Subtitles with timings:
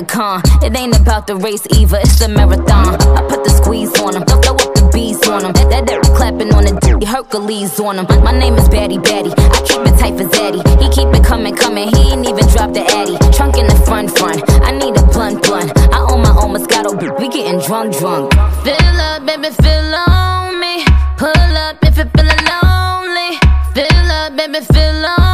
[0.00, 0.42] Mega con.
[0.62, 2.94] It ain't about the race either, it's the marathon.
[3.16, 5.52] I put the squeeze on him, throw up the bees on him.
[5.52, 8.06] That that clapping on the Hercules on him.
[8.24, 9.32] My name is Batty Batty.
[9.36, 10.60] I keep it tight for Zaddy.
[10.80, 11.88] He keep it coming, coming.
[11.88, 13.16] He ain't even dropped the Addy.
[13.36, 14.42] Trunk in the front, front.
[14.62, 15.72] I need a blunt, blunt.
[15.92, 16.96] I own my own Moscato.
[17.18, 18.32] We getting drunk, drunk.
[18.64, 20.84] Fill up, baby, fill on me.
[21.16, 23.36] Pull up if you're feeling lonely.
[23.74, 25.29] Fill up, baby, fill on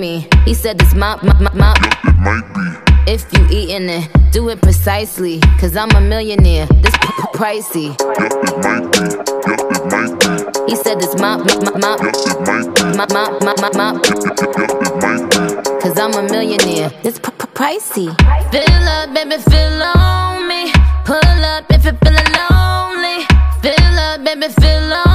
[0.00, 0.26] me.
[0.46, 1.74] He said this my, my, my, my
[2.04, 3.12] It might be.
[3.12, 5.40] if you eating it, do it precisely.
[5.60, 7.88] Cause I'm a millionaire, this p- p- pricey.
[7.98, 9.04] Yup, it might be.
[9.46, 10.70] Yup, it might be.
[10.70, 12.82] He said this my, my, my, my, Yup, it might be.
[12.98, 14.40] my, my, my, my, my, Yup,
[14.86, 15.80] it might be.
[15.82, 18.08] cause I'm a millionaire, this p- p- pricey.
[18.50, 20.72] Fill up, baby, fill on me.
[21.04, 23.26] Pull up if you're feeling lonely.
[23.62, 25.09] Fill up, baby, fill on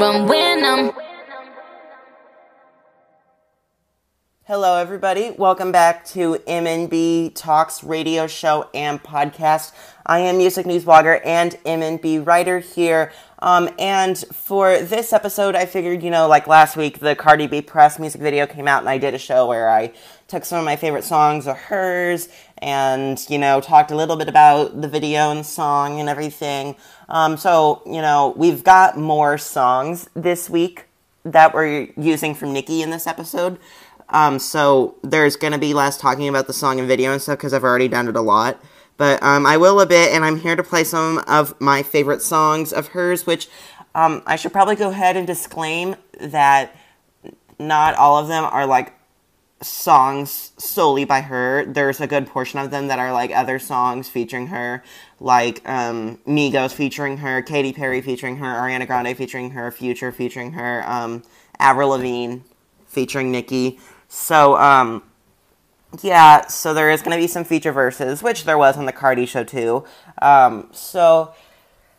[0.00, 0.92] Rum when I'm.
[4.44, 5.32] Hello, everybody.
[5.36, 9.72] Welcome back to MNB Talks radio show and podcast.
[10.06, 13.12] I am music news blogger and MNB writer here.
[13.40, 17.60] Um, and for this episode, I figured, you know, like last week, the Cardi B
[17.60, 19.92] press music video came out, and I did a show where I
[20.28, 22.28] took some of my favorite songs of hers
[22.58, 26.74] and, you know, talked a little bit about the video and the song and everything.
[27.10, 30.86] Um, so, you know, we've got more songs this week
[31.24, 33.58] that we're using from Nicki in this episode.
[34.08, 37.52] Um, so there's gonna be less talking about the song and video and stuff because
[37.52, 38.60] I've already done it a lot.
[38.96, 42.20] But um, I will a bit, and I'm here to play some of my favorite
[42.20, 43.26] songs of hers.
[43.26, 43.48] Which
[43.94, 46.76] um, I should probably go ahead and disclaim that
[47.58, 48.92] not all of them are like
[49.62, 51.64] songs solely by her.
[51.66, 54.82] There's a good portion of them that are like other songs featuring her,
[55.18, 60.52] like um, Migos featuring her, Katy Perry featuring her, Ariana Grande featuring her, Future featuring
[60.52, 61.22] her, um,
[61.58, 62.38] Avril Lavigne
[62.86, 63.78] featuring Nicki.
[64.08, 65.02] So, um,
[66.02, 68.92] yeah, so there is going to be some feature verses, which there was on the
[68.92, 69.84] Cardi show too.
[70.22, 71.34] Um, so,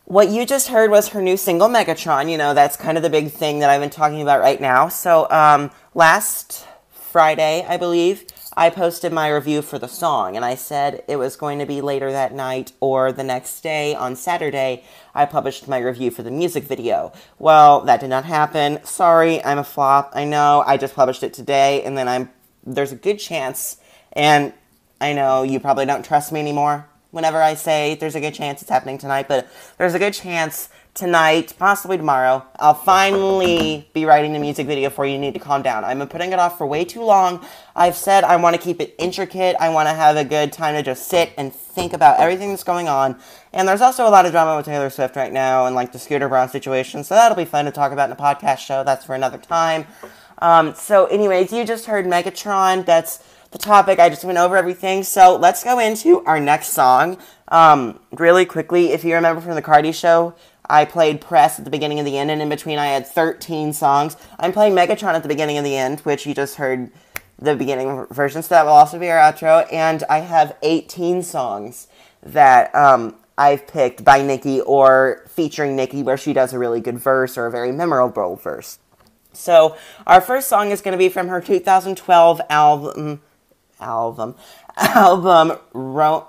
[0.04, 2.30] what you just heard was her new single Megatron.
[2.30, 4.88] You know, that's kind of the big thing that I've been talking about right now.
[4.88, 6.66] So, um, last
[7.12, 8.24] Friday, I believe,
[8.56, 11.82] I posted my review for the song, and I said it was going to be
[11.82, 14.84] later that night or the next day on Saturday.
[15.14, 17.12] I published my review for the music video.
[17.38, 18.82] Well, that did not happen.
[18.84, 20.12] Sorry, I'm a flop.
[20.14, 20.64] I know.
[20.66, 22.30] I just published it today, and then I'm
[22.64, 23.76] there's a good chance,
[24.14, 24.54] and
[24.98, 28.62] I know you probably don't trust me anymore whenever I say there's a good chance
[28.62, 34.32] it's happening tonight, but there's a good chance tonight, possibly tomorrow, I'll finally be writing
[34.32, 35.18] the music video for you.
[35.18, 35.84] Need to calm down.
[35.84, 37.44] I've been putting it off for way too long.
[37.74, 39.56] I've said I want to keep it intricate.
[39.58, 42.64] I want to have a good time to just sit and think about everything that's
[42.64, 43.18] going on.
[43.52, 45.98] And there's also a lot of drama with Taylor Swift right now and like the
[45.98, 48.84] Scooter Braun situation, so that'll be fun to talk about in a podcast show.
[48.84, 49.86] That's for another time.
[50.38, 52.84] Um, so, anyways, you just heard Megatron.
[52.84, 53.22] That's
[53.52, 53.98] the topic.
[53.98, 55.04] I just went over everything.
[55.04, 57.18] So let's go into our next song.
[57.48, 60.34] Um, really quickly, if you remember from the Cardi show,
[60.68, 63.72] I played Press at the beginning and the end, and in between I had 13
[63.72, 64.16] songs.
[64.38, 66.90] I'm playing Megatron at the beginning and the end, which you just heard
[67.38, 69.66] the beginning version, so that will also be our outro.
[69.72, 71.88] And I have 18 songs
[72.22, 76.98] that um, I've picked by Nicki or featuring Nicki, where she does a really good
[76.98, 78.78] verse or a very memorable verse.
[79.32, 79.76] So
[80.06, 83.20] our first song is going to be from her 2012 album.
[83.80, 84.36] Album.
[84.76, 85.58] Album.
[85.72, 86.28] Ro-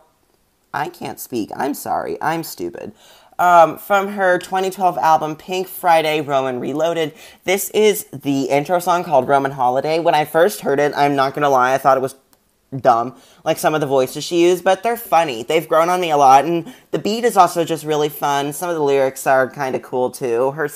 [0.74, 1.52] I can't speak.
[1.56, 2.18] I'm sorry.
[2.22, 2.94] I'm stupid.
[3.40, 7.14] Um, from her 2012 album Pink Friday Roman Reloaded.
[7.46, 10.00] This is the intro song called Roman Holiday.
[10.00, 12.16] When I first heard it, I'm not gonna lie, I thought it was
[12.82, 15.44] dumb, like some of the voices she used, but they're funny.
[15.44, 18.54] They've grown on me a lot, and the beat is also just really fun.
[18.54, 20.52] Some of the lyrics are kind of cool too.
[20.52, 20.70] Her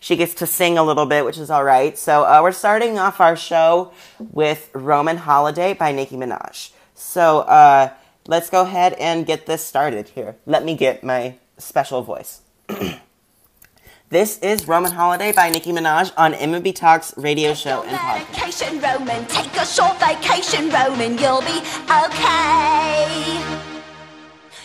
[0.00, 1.98] she gets to sing a little bit, which is all right.
[1.98, 6.70] So uh, we're starting off our show with Roman Holiday by Nicki Minaj.
[6.94, 7.92] So uh,
[8.26, 10.36] let's go ahead and get this started here.
[10.46, 12.42] Let me get my special voice.
[14.10, 18.26] this is Roman Holiday by Nicki Minaj on MNB Talks radio show and podcast.
[18.34, 19.26] Vacation, Roman.
[19.26, 21.18] Take a short vacation, Roman.
[21.18, 21.60] You'll be
[22.06, 23.40] okay.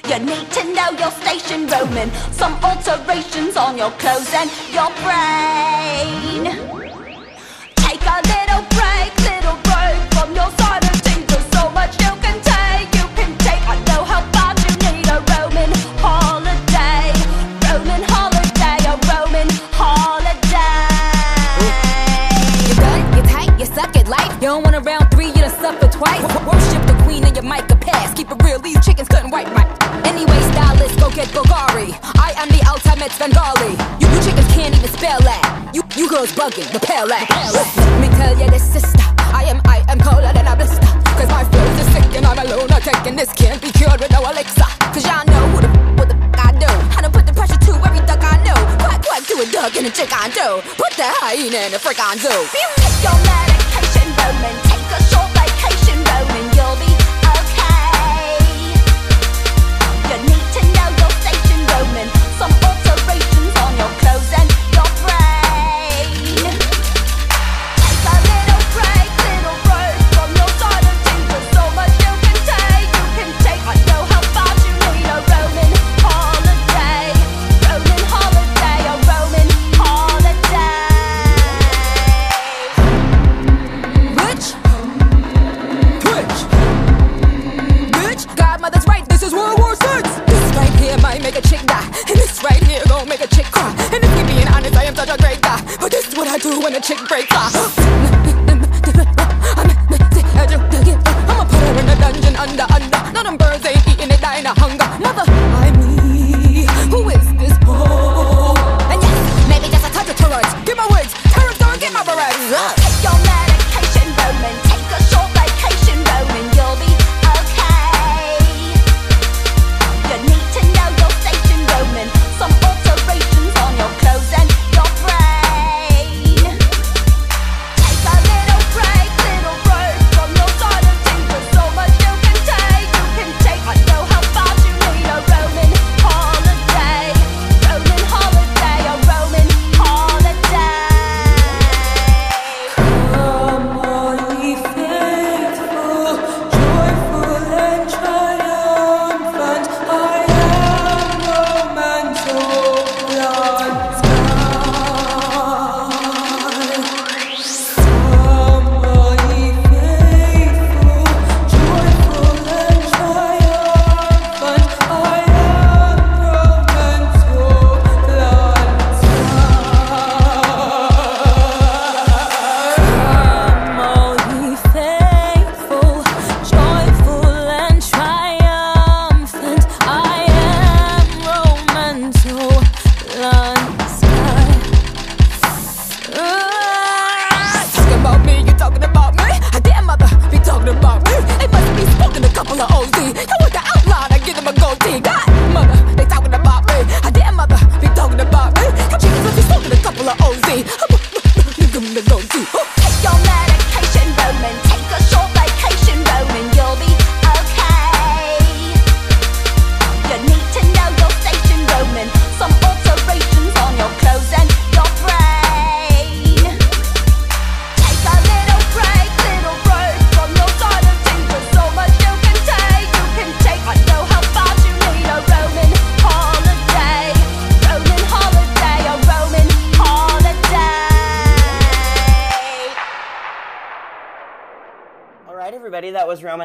[0.10, 2.12] You need to know your station, Roman.
[2.32, 6.83] Some alterations on your clothes and your brain.
[28.94, 29.70] Chickens couldn't wipe right.
[30.06, 31.90] Anyway, stylist, go get Bulgari.
[32.22, 33.74] I am the ultimate Svengali.
[33.98, 35.42] You, you chickens can't even spell that.
[35.74, 37.58] You, you girls bugging, the pale ass.
[37.58, 39.02] Let me tell you this, sister.
[39.34, 40.86] I am, I am colder than a blister.
[41.18, 42.70] Cause my flows is sick and I'm alone.
[42.70, 44.70] I'm taking this can't be cured with no elixir.
[44.94, 46.70] Cause y'all know who the what the I do.
[46.94, 48.58] I done put the pressure to every duck I know.
[48.78, 50.62] Quack, quack to a duck and a chick I do.
[50.78, 52.30] Put the hyena in a frick on zoo.
[52.30, 54.73] You take your medication, Roman.
[96.18, 98.33] What I do when a chick breaks off.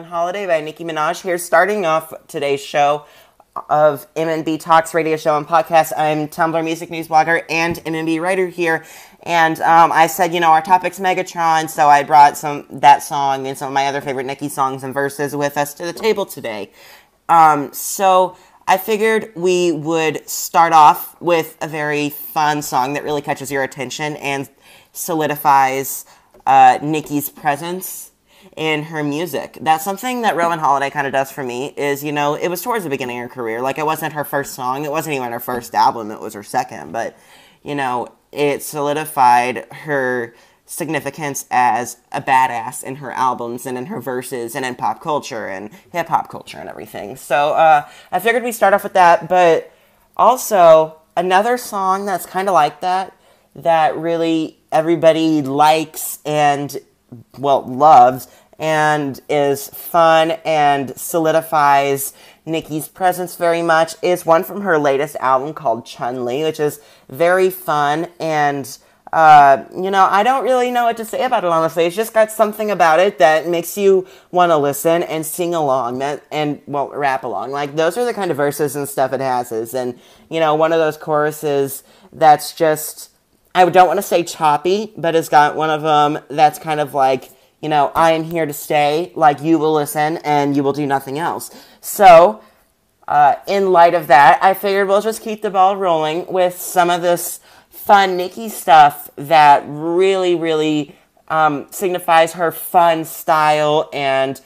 [0.09, 3.05] Holiday by Nicki Minaj here, starting off today's show
[3.69, 5.93] of MNB Talks radio show and podcast.
[5.99, 8.87] I'm Tumblr music news blogger and MNB writer here.
[9.25, 13.47] And um, I said, you know, our topic's Megatron, so I brought some that song
[13.47, 16.25] and some of my other favorite Nicki songs and verses with us to the table
[16.25, 16.73] today.
[17.29, 18.35] Um, so
[18.67, 23.63] I figured we would start off with a very fun song that really catches your
[23.63, 24.49] attention and
[24.93, 26.07] solidifies
[26.47, 28.08] uh, Nicki's presence
[28.59, 29.57] in her music.
[29.61, 32.61] That's something that Roman Holiday kind of does for me is, you know, it was
[32.61, 33.63] towards the beginning of her career.
[33.63, 36.43] Like it wasn't her first song, it wasn't even her first album, it was her
[36.43, 37.17] second, but
[37.63, 40.35] you know, it solidified her
[40.67, 45.47] significance as a badass in her albums and in her verses and in pop culture
[45.47, 47.15] and hip hop culture and everything.
[47.15, 49.73] So uh, I figured we'd start off with that, but
[50.17, 53.17] also another song that's kind of like that,
[53.55, 56.77] that really everybody likes and,
[57.39, 62.13] well, loves and is fun and solidifies
[62.45, 66.81] Nicki's presence very much is one from her latest album called Chun Li, which is
[67.09, 68.79] very fun and
[69.13, 71.87] uh, you know, I don't really know what to say about it, honestly.
[71.87, 76.01] It's just got something about it that makes you want to listen and sing along
[76.01, 77.51] that, and, well, rap along.
[77.51, 79.51] Like, those are the kind of verses and stuff it has.
[79.51, 79.99] Is, and,
[80.29, 83.11] you know, one of those choruses that's just,
[83.55, 86.93] I don't want to say choppy, but it's got one of them that's kind of
[86.93, 90.73] like, you know, I am here to stay, like you will listen and you will
[90.73, 91.51] do nothing else.
[91.81, 92.43] So,
[93.07, 96.91] uh, in light of that, I figured we'll just keep the ball rolling with some
[96.91, 100.95] of this fun Nicki stuff that really, really
[101.29, 104.41] um, signifies her fun style and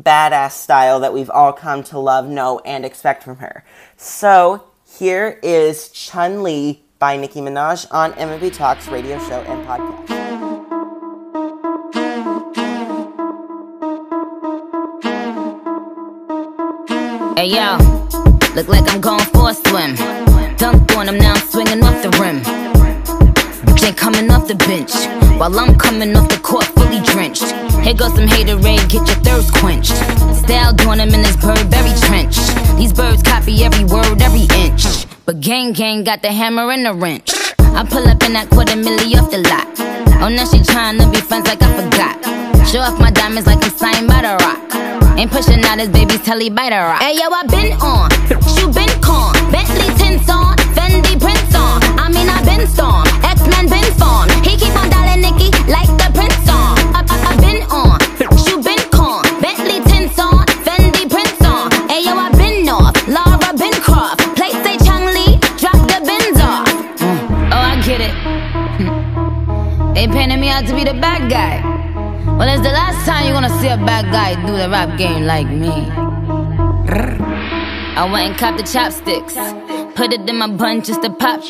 [0.00, 3.64] badass style that we've all come to love, know, and expect from her.
[3.96, 4.64] So,
[4.98, 10.21] here is Chun Li by Nicki Minaj on MNB Talks radio show and podcast.
[17.36, 17.78] Hey yo,
[18.54, 19.96] look like I'm going for a swim.
[20.56, 22.42] Dunked on him, now I'm swinging off the rim.
[23.82, 24.92] Ain't coming off the bench,
[25.40, 27.50] while I'm coming off the court fully drenched.
[27.82, 29.96] Here goes some haterade, get your thirst quenched.
[30.44, 32.36] Style doing him in this Burberry trench.
[32.76, 35.06] These birds copy every word, every inch.
[35.26, 37.32] But gang gang got the hammer and the wrench.
[37.58, 39.66] I pull up in that quarter milli off the lot.
[40.22, 42.68] Oh, now she tryna be friends like I forgot.
[42.68, 44.81] Show off my diamonds like I'm signed by the rock.
[45.18, 47.00] Ain't pushing out his baby's telly by the rock.
[47.00, 48.10] Hey yo, I been on,
[48.56, 51.78] you been con, Bentley tints on, Fendi prints on.
[51.98, 54.32] I mean I been storm, X Men been formed.
[54.44, 56.74] He keep on dialing Nicki like the prince song.
[56.96, 57.98] I, I, I been on,
[58.48, 61.70] you been con, Bentley tints on, Fendi prints on.
[61.88, 63.72] Hey yo, I been off, Laura been.
[64.34, 66.66] Play say Chun Li, drop the bins off.
[66.98, 67.52] Mm.
[67.52, 68.14] Oh, I get it.
[69.94, 71.81] They painted me out to be the bad guy.
[72.42, 75.26] Well, it's the last time you're gonna see a bad guy do the rap game
[75.26, 75.70] like me.
[77.94, 79.34] I went and copped the chopsticks,
[79.94, 81.40] put it in my bun just to pop.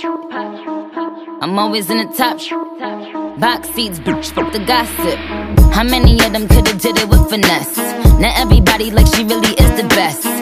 [1.41, 2.37] I'm always in the top.
[3.41, 5.19] Box seats, bitch, fuck the gossip.
[5.73, 7.79] How many of them could've did it with finesse?
[8.21, 10.42] Now everybody like she really is the best.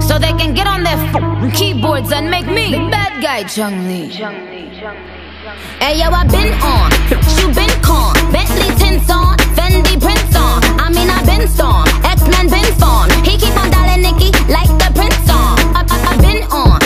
[0.00, 4.08] So they can get on their keyboards and make me the bad guy, Chun Li.
[5.78, 6.90] Hey yo, I been on,
[7.38, 10.58] you been con, Bentley tints on, Fendi prints on.
[10.80, 13.12] I mean I been storm, X Men been formed.
[13.26, 15.56] He keep on dialing Nicki like the prince song.
[15.78, 16.80] I, I, I been on,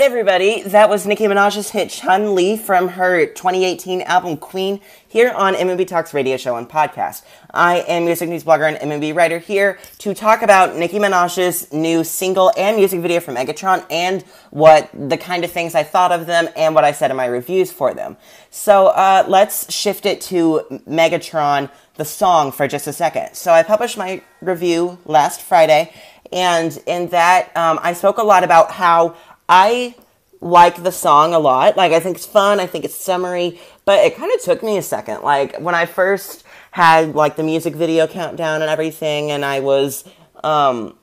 [0.00, 0.62] right, everybody.
[0.62, 5.86] That was Nicki Minaj's hit Chun Li from her 2018 album Queen here on MNB
[5.86, 7.22] Talks radio show and podcast.
[7.50, 12.02] I am music news blogger and MNB writer here to talk about Nicki Minaj's new
[12.02, 16.24] single and music video from Megatron and what the kind of things I thought of
[16.24, 18.16] them and what I said in my reviews for them.
[18.48, 23.34] So uh, let's shift it to Megatron, the song, for just a second.
[23.34, 25.92] So I published my review last Friday,
[26.32, 29.16] and in that um, I spoke a lot about how
[29.50, 29.96] I
[30.40, 31.76] like the song a lot.
[31.76, 32.60] Like, I think it's fun.
[32.60, 35.22] I think it's summery, but it kind of took me a second.
[35.22, 40.04] Like, when I first had, like, the music video countdown and everything, and I was,
[40.44, 40.96] um,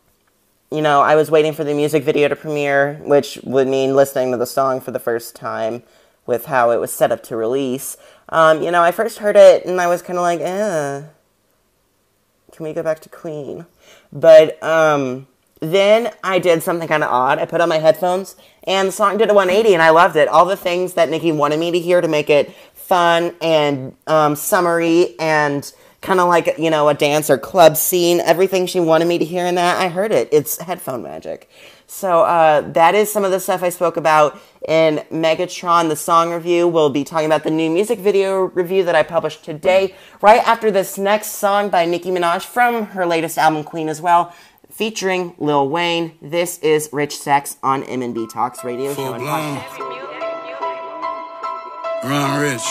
[0.71, 4.31] you know, I was waiting for the music video to premiere, which would mean listening
[4.31, 5.83] to the song for the first time
[6.25, 7.97] with how it was set up to release.
[8.29, 11.03] Um, you know, I first heard it and I was kind of like, eh,
[12.53, 13.65] can we go back to Queen?
[14.11, 15.27] But, um,
[15.59, 17.39] then I did something kind of odd.
[17.39, 20.27] I put on my headphones and the song did a 180 and I loved it.
[20.27, 24.35] All the things that Nicki wanted me to hear to make it fun and um,
[24.35, 25.71] summery and
[26.01, 29.25] kind of like, you know, a dance or club scene, everything she wanted me to
[29.25, 30.29] hear in that, I heard it.
[30.31, 31.49] It's headphone magic.
[31.87, 36.33] So uh, that is some of the stuff I spoke about in Megatron, the song
[36.33, 36.67] review.
[36.67, 40.69] We'll be talking about the new music video review that I published today, right after
[40.69, 44.33] this next song by Nicki Minaj from her latest album, Queen, as well
[44.77, 46.13] featuring Lil Wayne.
[46.22, 48.93] This is Rich Sex on MNB Talks Radio.
[48.93, 49.57] Full blown.
[52.03, 52.67] Ron Rich.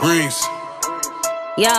[0.00, 0.44] Breeze.
[1.56, 1.70] Yo,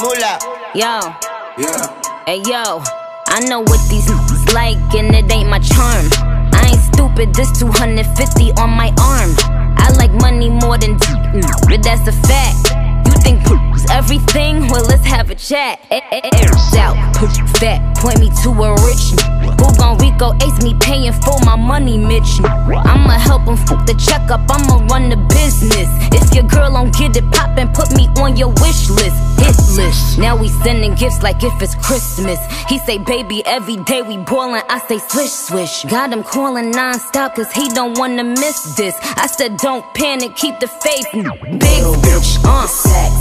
[0.00, 0.38] Moolah.
[0.74, 1.14] yo,
[1.58, 2.24] Yeah.
[2.26, 2.82] hey yo.
[3.28, 6.06] I know what these niggas like, and it ain't my charm.
[6.52, 9.30] I ain't stupid, this 250 on my arm.
[9.78, 12.58] I like money more than mm, but that's a fact.
[13.06, 13.40] You think
[13.90, 14.68] everything?
[14.68, 15.80] Well, let's have a chat.
[15.90, 19.12] Airs out, push fat, point me to a rich.
[19.58, 22.40] Who gon' Rico ace me paying for my money, Mitch?
[22.42, 25.88] I'ma help him fuck the checkup, I'ma run the business.
[26.12, 29.16] If your girl don't get it poppin', put me on your wish list.
[29.38, 30.18] Hit list.
[30.18, 32.38] Now we sending gifts like if it's Christmas.
[32.68, 34.62] He say, baby, every day we boilin'.
[34.68, 35.84] I say, swish, swish.
[35.84, 38.94] Got him calling non-stop cause he don't wanna miss this.
[39.16, 41.06] I said, don't panic, keep the faith.
[41.12, 42.62] Big bitch, uh.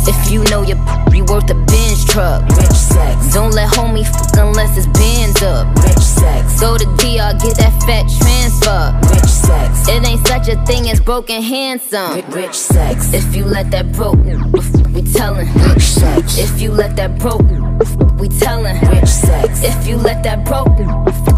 [0.08, 0.78] If you know your
[1.14, 2.44] you worth a Benz truck.
[2.58, 3.34] Rich sex.
[3.34, 5.66] Don't let homie fuck unless it's Benz up.
[5.78, 6.60] Rich sex.
[6.60, 8.84] Go to DR, get that fat transfer.
[9.16, 9.88] Rich sex.
[9.88, 12.22] It ain't such a thing as broken handsome.
[12.32, 13.14] Rich sex.
[13.14, 14.20] If you let that broke,
[14.94, 15.48] we tellin'.
[15.70, 16.38] Rich sex.
[16.38, 17.48] If you let that broke,
[18.20, 18.78] we tellin'.
[18.90, 19.64] Rich sex.
[19.64, 20.78] If you let that broke,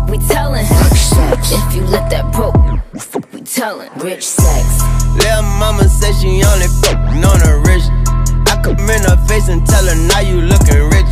[0.10, 0.66] we tellin'.
[0.82, 1.52] Rich sex.
[1.52, 2.58] If you let that broke,
[3.32, 3.90] we tellin'.
[4.00, 4.66] Rich sex.
[5.18, 8.03] Little mama said she only fucking on the rich.
[8.64, 11.12] Come in her face and tell her now you looking rich.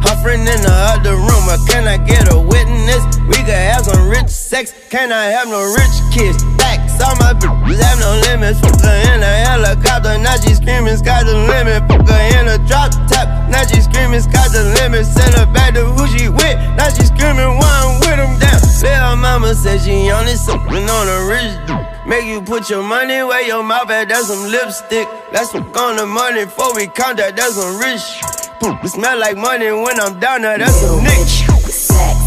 [0.00, 3.04] Her friend in the other room, but can I get a witness?
[3.28, 6.42] We could have some rich sex, can I have no rich kids?
[6.56, 8.60] Facts, all my bitches have no limits.
[8.60, 11.84] Fuck her in a helicopter, now she screaming, sky's the limit.
[11.86, 15.04] Fuck her in a drop top, now she screaming, sky's the limit.
[15.06, 18.56] Send her back to who she with, now she screaming, why I'm with him down.
[18.86, 21.85] Little mama said she only sucking on a rich dude.
[22.06, 25.08] Make you put your money where your mouth at, that's some lipstick.
[25.32, 28.22] That's some on the money before we count that, that's some rich.
[28.62, 31.50] It smell like money when I'm down there, that's some niche.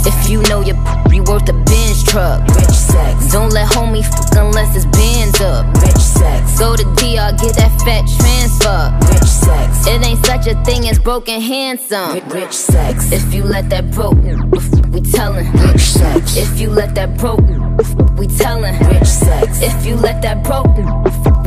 [0.05, 0.75] If you know your
[1.11, 2.45] you worth a Benz truck.
[2.55, 3.31] Rich sex.
[3.31, 5.65] Don't let homie fuck unless it's Benz up.
[5.81, 6.60] Rich sex.
[6.60, 8.82] Go to DR, get that fat transfer.
[9.13, 9.88] Rich sex.
[9.88, 12.19] It ain't such a thing as broken handsome.
[12.29, 13.12] Rich sex.
[13.12, 14.17] If you let that broke,
[14.93, 15.51] we tellin'.
[15.53, 16.36] Rich sex.
[16.38, 17.41] If you let that broke,
[18.17, 18.77] we tellin'.
[18.88, 19.62] Rich sex.
[19.62, 20.75] If you let that broke,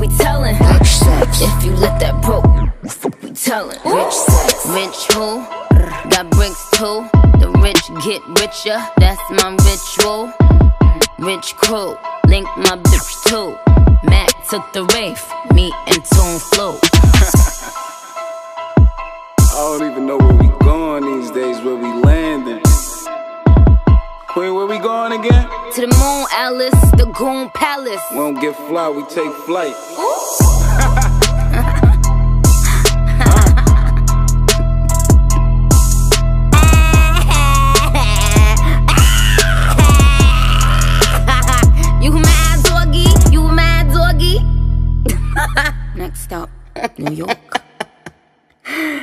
[0.01, 0.57] we tellin'.
[0.73, 1.41] Rich sex.
[1.41, 2.47] If you let that broke,
[3.23, 3.79] we tellin'.
[3.85, 4.67] Rich sex.
[4.69, 5.45] Rich who?
[6.11, 7.09] Got bricks too.
[7.41, 10.33] The rich get richer, that's my ritual.
[11.19, 13.92] Rich crew, link my bitch too.
[14.03, 16.79] Mac took the Wraith, me and Tune flew.
[19.55, 22.63] I don't even know where we going these days, where we landing.
[24.29, 25.49] Queen, where we going again?
[25.75, 28.03] To the moon, Alice, the Goon Palace.
[28.11, 29.75] We don't get fly, we take flight.
[45.95, 46.51] Next stop,
[46.99, 47.63] New York.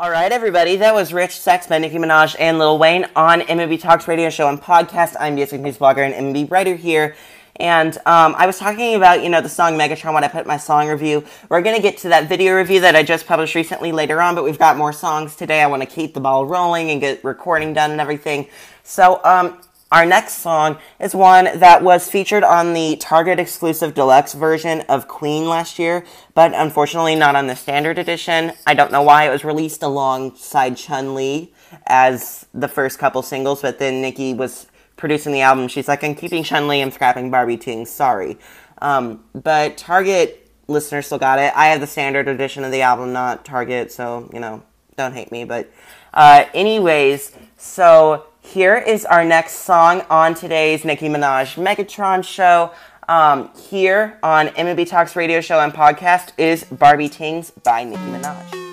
[0.00, 0.76] All right, everybody.
[0.76, 4.48] That was Rich Sex by Nicki Minaj and Lil Wayne on MNB Talks radio show
[4.48, 5.16] and podcast.
[5.18, 7.14] I'm music news blogger and MNB writer here.
[7.56, 10.56] And um, I was talking about, you know, the song Megatron when I put my
[10.56, 11.24] song review.
[11.48, 14.34] We're going to get to that video review that I just published recently later on,
[14.34, 15.62] but we've got more songs today.
[15.62, 18.48] I want to keep the ball rolling and get recording done and everything.
[18.82, 19.60] So um,
[19.94, 25.06] our next song is one that was featured on the Target exclusive deluxe version of
[25.06, 26.04] Queen last year,
[26.34, 28.50] but unfortunately not on the standard edition.
[28.66, 31.54] I don't know why it was released alongside Chun Li
[31.86, 35.68] as the first couple singles, but then Nicki was producing the album.
[35.68, 38.36] She's like, I'm keeping Chun Li, I'm scrapping Barbie Ting, sorry.
[38.82, 41.52] Um, but Target listeners still got it.
[41.54, 44.64] I have the standard edition of the album, not Target, so, you know,
[44.96, 45.44] don't hate me.
[45.44, 45.70] But,
[46.12, 52.72] uh, anyways, so here is our next song on today's Nicki Minaj Megatron show.
[53.08, 58.63] Um, here on MNB Talks radio show and podcast is Barbie Tings by Nicki Minaj.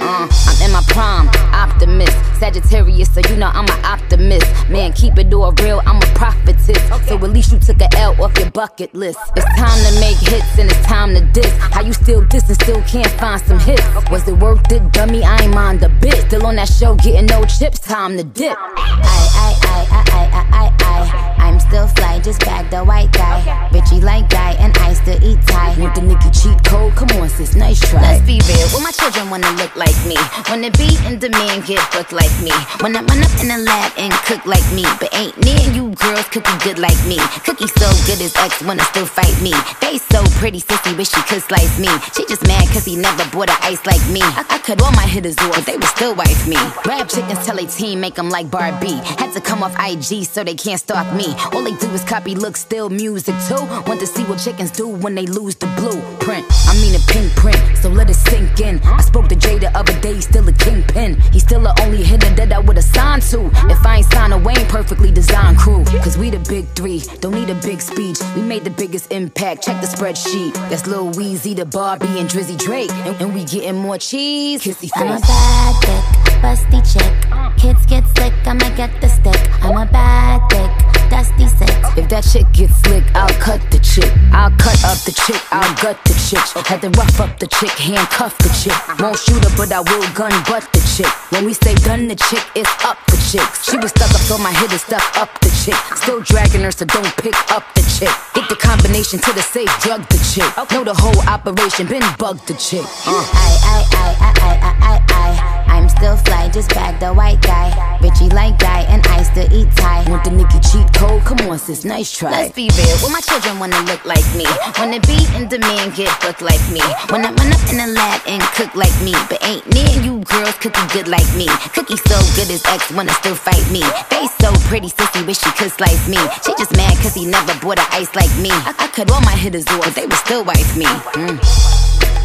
[0.00, 4.46] Uh, I'm in my prime, optimist, Sagittarius, so you know I'm an optimist.
[4.68, 6.80] Man, keep it all real, I'm a prophetess.
[7.08, 9.18] So at least you took a L off your bucket list.
[9.34, 11.52] It's time to make hits and it's time to diss.
[11.58, 13.82] How you still diss and still can't find some hits?
[14.10, 15.24] Was it worth it, dummy?
[15.24, 16.14] I ain't mind a bit.
[16.28, 18.56] Still on that show, getting no chips, time to dip.
[18.56, 21.29] I, I, I, I, I, I, I.
[21.50, 23.42] I'm still fly, just bag the white guy.
[23.74, 25.74] Richie like guy, and I still eat Thai.
[25.82, 26.94] Want the Nicki cheat code?
[26.94, 28.00] Come on, sis, nice try.
[28.02, 30.14] Let's be real, well, my children wanna look like me.
[30.46, 32.54] Wanna be in demand, get booked like me.
[32.78, 34.86] Wanna run up in the lab and cook like me.
[35.02, 37.18] But ain't near you girls cooking good like me.
[37.42, 39.50] Cookie so good his ex wanna still fight me.
[39.82, 41.90] Face so pretty, sissy, wish she could slice me.
[42.14, 44.22] She just mad cause he never bought a ice like me.
[44.22, 46.62] I, I cut all my hitters off, but they would still wife me.
[46.86, 49.02] Rap chickens tell a team, make them like Barbie.
[49.18, 51.34] Had to come off IG so they can't stalk me.
[51.52, 53.64] All they do is copy, look, still music too.
[53.86, 56.46] Want to see what chickens do when they lose the blueprint.
[56.68, 58.78] I mean a pink print, so let it sink in.
[58.84, 61.20] I spoke to Jay the other day, he's still a kingpin.
[61.32, 63.46] He's still the only hitter that I would've signed to.
[63.70, 65.84] If I ain't signed a Wayne perfectly designed crew.
[66.04, 68.18] Cause we the big three, don't need a big speech.
[68.36, 70.54] We made the biggest impact, check the spreadsheet.
[70.68, 72.90] That's Lil Weezy, the Barbie, and Drizzy Drake.
[73.06, 76.04] And, and we getting more cheese, kissy I'm a bad dick,
[76.42, 77.56] busty chick.
[77.58, 79.40] Kids get slick, I'ma get the stick.
[79.62, 81.68] I'm a bad dick, dusty sick.
[81.98, 84.08] If that chick gets slick, I'll cut the chick.
[84.32, 86.40] I'll cut up the chick, I'll gut the chick.
[86.64, 88.78] Had to rough up the chick, handcuff the chick.
[89.02, 91.10] Won't shoot her, but I will gun butt the chick.
[91.34, 93.68] When we say done the chick, it's up the chicks.
[93.68, 95.76] She was stuck up, so my hitter stuck up the chick.
[95.98, 98.14] Still dragging her, so don't pick up the chick.
[98.34, 100.46] Get the combination to the safe, drug the chick.
[100.70, 102.86] Know the whole operation, been bugged the chick.
[103.04, 103.26] Uh.
[103.34, 105.50] I, I, I, I, I, I, I, I.
[105.74, 107.98] I'm still fly, just bag the white guy.
[108.02, 110.08] Richie like guy, and I still eat Thai.
[110.10, 111.24] Want the Nicki cheat code?
[111.24, 112.30] Come on, sis, nice try.
[112.30, 114.44] Let's be real, well, my children wanna look like me.
[114.76, 116.84] Wanna be in demand, get booked like me.
[117.08, 119.16] Wanna run up in the lab and cook like me.
[119.32, 121.48] But ain't near you girls cooking good like me.
[121.72, 123.80] Cookie so good his ex wanna still fight me.
[124.12, 126.20] Face so pretty, sissy, wish she could slice me.
[126.44, 128.52] She just mad cause he never bought a ice like me.
[128.52, 130.90] I, I cut all my hitters off, but they would still wife me.
[131.16, 131.36] Mm.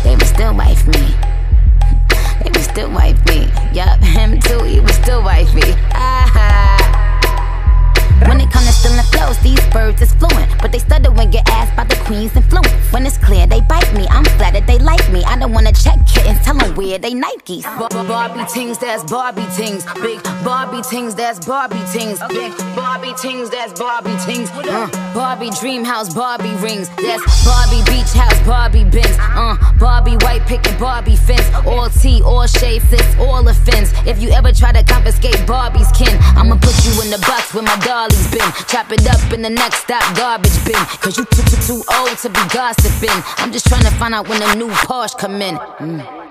[0.03, 1.05] They would still wife me.
[2.43, 3.47] They would still wife me.
[3.73, 5.63] Yup, him too, he would still wife me.
[5.93, 6.44] Ah.
[8.27, 10.49] When it comes to stealing flows, these birds is fluent.
[10.61, 12.71] But they stutter when get asked by the queen's influence.
[12.91, 14.07] When it's clear, they bite me.
[14.09, 15.23] I'm flattered they like me.
[15.25, 17.63] I don't wanna check kittens, tell them where they Nikes.
[17.63, 19.85] Bar- bar- Barbie tings, that's Barbie tings.
[20.01, 22.19] Big Barbie tings, that's Barbie tings.
[22.29, 24.49] Big Barbie tings, that's Barbie tings.
[24.51, 26.89] Uh, Barbie dream house, Barbie rings.
[26.95, 29.17] That's Barbie beach house, Barbie bins.
[29.19, 31.47] Uh, Barbie white picket, Barbie fence.
[31.65, 33.91] All tea, all shade fits, all offense.
[34.05, 37.65] If you ever try to confiscate Barbie's kin, I'ma put you in the box with
[37.65, 38.51] my dolly's been.
[38.67, 40.75] Chop it up in the next stop, garbage bin.
[41.01, 43.09] Cause you too, too, too old to be gossiping.
[43.37, 45.55] I'm just trying to find out when the new Porsche come in.
[45.55, 46.24] Mm.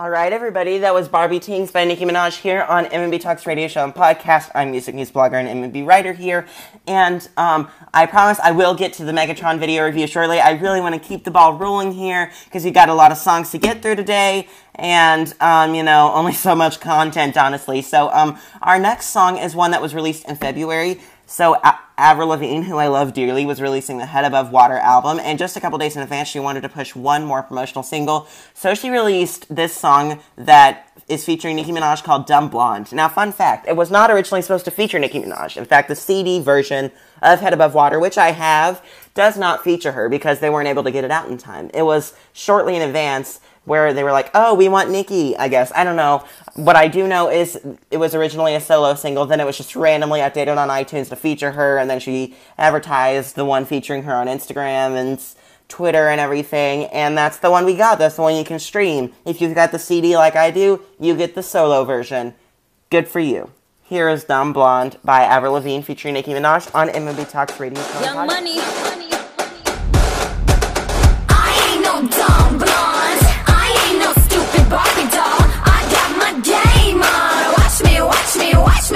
[0.00, 3.68] All right, everybody, that was Barbie Tings by Nicki Minaj here on MNB Talks radio
[3.68, 4.50] show and podcast.
[4.54, 6.46] I'm music news blogger and MNB writer here,
[6.86, 10.40] and um, I promise I will get to the Megatron video review shortly.
[10.40, 13.18] I really want to keep the ball rolling here because we got a lot of
[13.18, 17.82] songs to get through today, and um, you know, only so much content, honestly.
[17.82, 20.98] So, um, our next song is one that was released in February.
[21.26, 25.20] So A- Avril Lavigne, who I love dearly, was releasing the Head Above Water album,
[25.20, 28.26] and just a couple days in advance, she wanted to push one more promotional single.
[28.54, 32.90] So she released this song that is featuring Nicki Minaj called Dumb Blonde.
[32.92, 35.58] Now, fun fact, it was not originally supposed to feature Nicki Minaj.
[35.58, 38.82] In fact, the CD version of Head Above Water, which I have,
[39.12, 41.70] does not feature her because they weren't able to get it out in time.
[41.74, 45.70] It was shortly in advance where they were like, oh, we want Nicki, I guess.
[45.74, 46.24] I don't know.
[46.54, 49.76] What I do know is it was originally a solo single, then it was just
[49.76, 54.14] randomly updated on iTunes to feature her, and then she advertised the one featuring her
[54.14, 55.20] on Instagram and
[55.68, 57.98] Twitter and everything, and that's the one we got.
[57.98, 59.12] That's the one you can stream.
[59.24, 62.34] If you've got the CD like I do, you get the solo version.
[62.90, 63.52] Good for you.
[63.82, 67.82] Here is Dumb Blonde by Avril Lavigne featuring Nicki Minaj on MNB Talks Radio.
[68.00, 68.26] Young.
[68.26, 68.99] Money.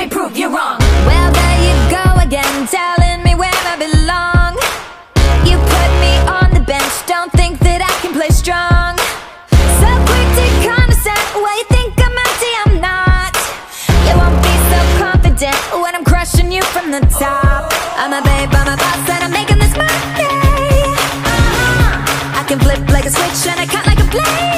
[0.04, 0.78] me prove you wrong.
[1.08, 4.52] Well there you go again telling me where I belong.
[5.48, 8.96] You put me on the bench don't think that I can play strong.
[9.80, 12.52] So quick to condescend Why you think I'm empty?
[12.64, 13.34] I'm not.
[14.06, 17.72] You won't be so confident when I'm crushing you from the top.
[17.96, 20.00] I'm a babe I'm a boss and I'm making this money.
[20.20, 20.68] Uh
[21.24, 22.40] -huh.
[22.40, 24.53] I can flip like a switch and I cut like a blade.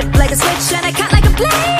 [0.00, 1.77] Flip like a switch and I cut like a blade.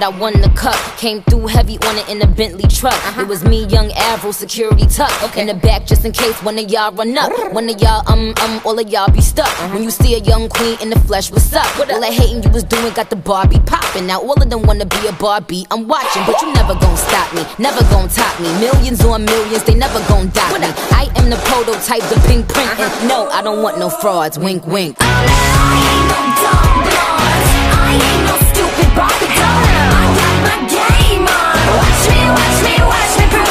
[0.00, 0.76] But I won the cup.
[0.96, 2.98] Came through heavy on it in a Bentley truck.
[3.18, 5.10] It was me, young Avril, security tuck.
[5.36, 7.30] In the back, just in case one of y'all run up.
[7.52, 9.50] One of y'all, um, um, all of y'all be stuck.
[9.72, 11.66] When you see a young queen in the flesh, what's up?
[11.78, 14.06] All that hating you was doing got the Barbie popping.
[14.06, 15.66] Now all of them wanna be a Barbie.
[15.70, 18.48] I'm watching, but you never gon' stop me, never gon' top me.
[18.60, 20.68] Millions on millions, they never gon' dot me.
[20.96, 22.70] I am the prototype, the pink print.
[22.78, 24.38] And no, I don't want no frauds.
[24.38, 24.96] Wink, wink.
[25.00, 25.04] I
[25.92, 26.70] ain't no dumb.
[27.82, 28.19] I ain't
[32.08, 33.49] me, watch me, watch me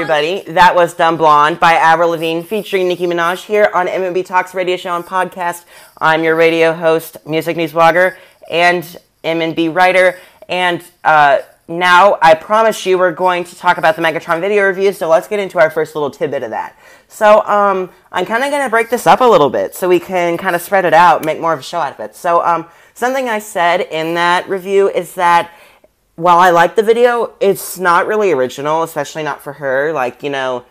[0.00, 0.40] everybody.
[0.52, 4.78] That was Dumb Blonde by Avril Lavigne featuring Nicki Minaj here on MNB Talks radio
[4.78, 5.66] show and podcast.
[5.98, 8.16] I'm your radio host, music news blogger,
[8.50, 8.82] and
[9.22, 10.18] MNB writer.
[10.48, 14.94] And uh, now I promise you we're going to talk about the Megatron video review.
[14.94, 16.78] So let's get into our first little tidbit of that.
[17.08, 20.00] So um, I'm kind of going to break this up a little bit so we
[20.00, 22.16] can kind of spread it out, make more of a show out of it.
[22.16, 25.50] So um, something I said in that review is that
[26.20, 29.90] while I like the video, it's not really original, especially not for her.
[29.94, 30.66] Like, you know,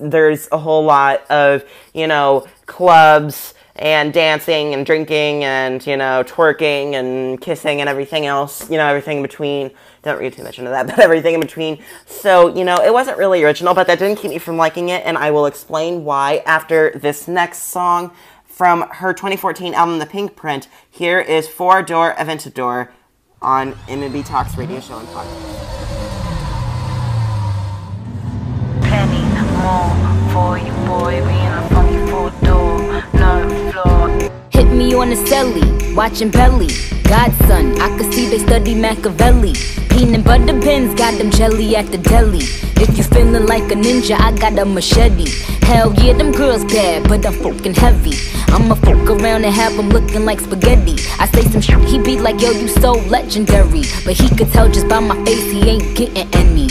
[0.00, 6.22] there's a whole lot of, you know, clubs and dancing and drinking and, you know,
[6.24, 9.72] twerking and kissing and everything else, you know, everything in between.
[10.02, 11.82] Don't read too much into that, but everything in between.
[12.06, 15.04] So, you know, it wasn't really original, but that didn't keep me from liking it,
[15.04, 18.12] and I will explain why after this next song
[18.44, 20.68] from her 2014 album, The Pink Print.
[20.88, 22.90] Here is Four Door Aventador
[23.40, 25.68] on MNB Talks radio show and podcast.
[28.82, 29.22] penny
[30.86, 31.20] boy.
[31.26, 32.10] Being a funky
[34.78, 36.68] me on the celly, watching belly.
[37.02, 39.54] Godson, I could see they study Machiavelli.
[39.90, 42.38] Peanut butter pins got them jelly at the deli.
[42.80, 45.26] If you feeling like a ninja, I got a machete.
[45.66, 48.14] Hell yeah, them girls bad, but I'm fucking heavy.
[48.52, 50.94] I'ma fuck around and have them looking like spaghetti.
[51.18, 53.82] I say some shit, he be like, yo, you so legendary.
[54.04, 56.68] But he could tell just by my face, he ain't getting any.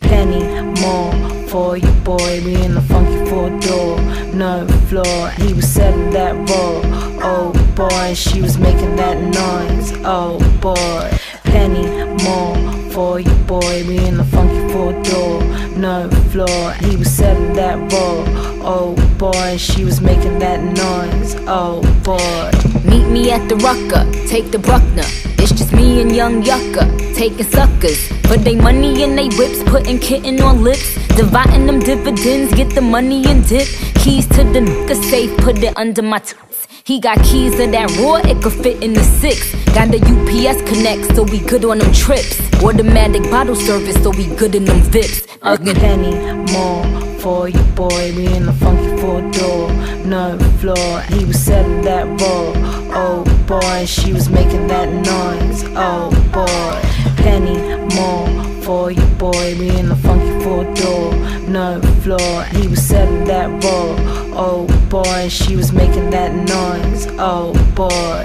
[0.00, 0.44] penny
[0.82, 2.40] more for you, boy.
[2.44, 4.00] We in the funky four door,
[4.32, 5.30] no floor.
[5.30, 6.80] He was selling that raw,
[7.22, 8.14] oh boy.
[8.14, 11.10] She was making that noise, oh boy.
[11.42, 11.86] Penny
[12.22, 12.56] more
[12.92, 13.84] for you, boy.
[13.88, 15.42] We in the funky four door,
[15.76, 16.72] no floor.
[16.74, 18.24] He was selling that raw,
[18.62, 19.56] oh boy.
[19.56, 22.69] She was making that noise, oh boy.
[22.84, 25.04] Meet me at the Rucker, take the Bruckner.
[25.38, 28.08] It's just me and young Yucca, taking suckers.
[28.22, 30.94] Put they money in they whips, putting kitten on lips.
[31.16, 33.68] Dividing them dividends, get the money and dip.
[33.96, 36.20] Keys to the nigga safe, put it under my.
[36.90, 39.54] He got keys to that raw, it could fit in the six.
[39.66, 42.40] Got the UPS connect, so we good on them trips.
[42.64, 45.22] Automatic bottle service, so we good in them vips.
[45.42, 46.16] A penny
[46.50, 46.84] more
[47.20, 48.12] for you, boy.
[48.16, 49.72] We in the funky four door,
[50.04, 51.02] no floor.
[51.02, 52.54] He was setting that roll,
[52.92, 53.86] oh boy.
[53.86, 57.09] She was making that noise, oh boy.
[57.22, 57.58] Penny
[57.94, 58.28] more
[58.62, 59.56] for you, boy.
[59.58, 61.14] We in the funky four door,
[61.48, 62.44] no floor.
[62.44, 63.96] He was selling that raw,
[64.34, 65.28] oh boy.
[65.28, 68.24] She was making that noise, oh boy.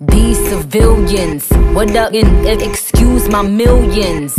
[0.00, 2.12] These civilians, what up?
[2.14, 4.34] Excuse my millions.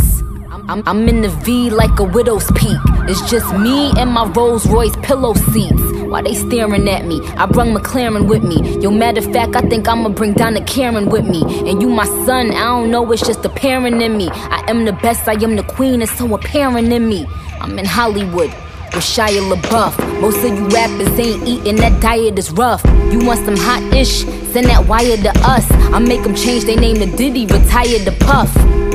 [0.68, 2.78] I'm, I'm in the V like a widow's peak.
[3.08, 5.87] It's just me and my Rolls Royce pillow seats.
[6.08, 7.20] Why they staring at me?
[7.36, 8.80] I brung McLaren with me.
[8.80, 11.42] Yo, matter of fact, I think I'ma bring the Karen with me.
[11.68, 14.30] And you, my son, I don't know, it's just apparent in me.
[14.30, 17.26] I am the best, I am the queen, it's so apparent in me.
[17.60, 18.48] I'm in Hollywood.
[18.94, 20.20] with Shia LaBeouf.
[20.22, 22.82] Most of you rappers ain't eating, that diet is rough.
[23.12, 24.24] You want some hot ish?
[24.52, 25.70] Send that wire to us.
[25.92, 28.87] I make them change their name to Diddy, retire to Puff.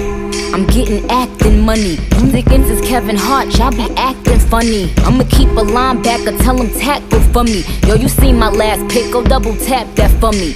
[0.54, 1.98] I'm getting acting money.
[2.32, 4.94] Niggas is Kevin Hart, y'all be acting funny.
[4.98, 7.64] I'ma keep a linebacker, tell him tackle for me.
[7.88, 10.54] Yo, you seen my last pick, go double tap that for me.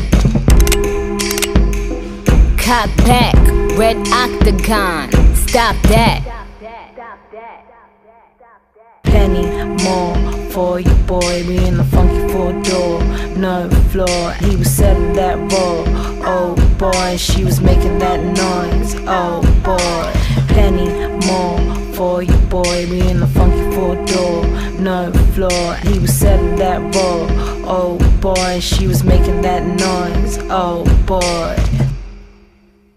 [2.57, 3.35] Cock back,
[3.77, 6.37] red octagon, stop that.
[9.03, 9.45] penny
[9.83, 11.45] more for you, boy.
[11.47, 12.99] We in the funky four door,
[13.37, 14.31] no floor.
[14.41, 15.83] He was selling that raw,
[16.33, 17.15] oh boy.
[17.17, 20.09] She was making that noise, oh boy.
[20.55, 20.89] Penny
[21.27, 21.59] more
[21.93, 22.87] for you, boy.
[22.89, 24.47] We in the funky four door,
[24.79, 25.75] no floor.
[25.75, 27.27] He was selling that raw,
[27.75, 28.59] oh boy.
[28.59, 31.86] She was making that noise, oh boy.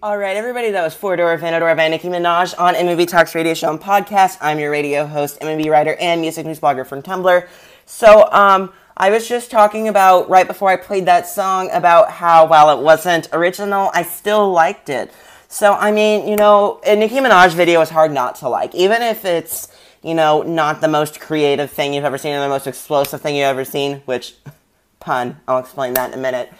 [0.03, 3.53] All right, everybody, that was Four Door Aventador by Nicki Minaj on MNB Talks radio
[3.53, 4.39] show and podcast.
[4.41, 7.47] I'm your radio host, MNB writer, and music news blogger from Tumblr.
[7.85, 12.47] So, um, I was just talking about right before I played that song about how
[12.47, 15.13] while it wasn't original, I still liked it.
[15.49, 19.03] So, I mean, you know, a Nicki Minaj video is hard not to like, even
[19.03, 19.69] if it's,
[20.03, 23.37] you know, not the most creative thing you've ever seen or the most explosive thing
[23.37, 24.37] you've ever seen, which,
[24.99, 26.51] pun, I'll explain that in a minute.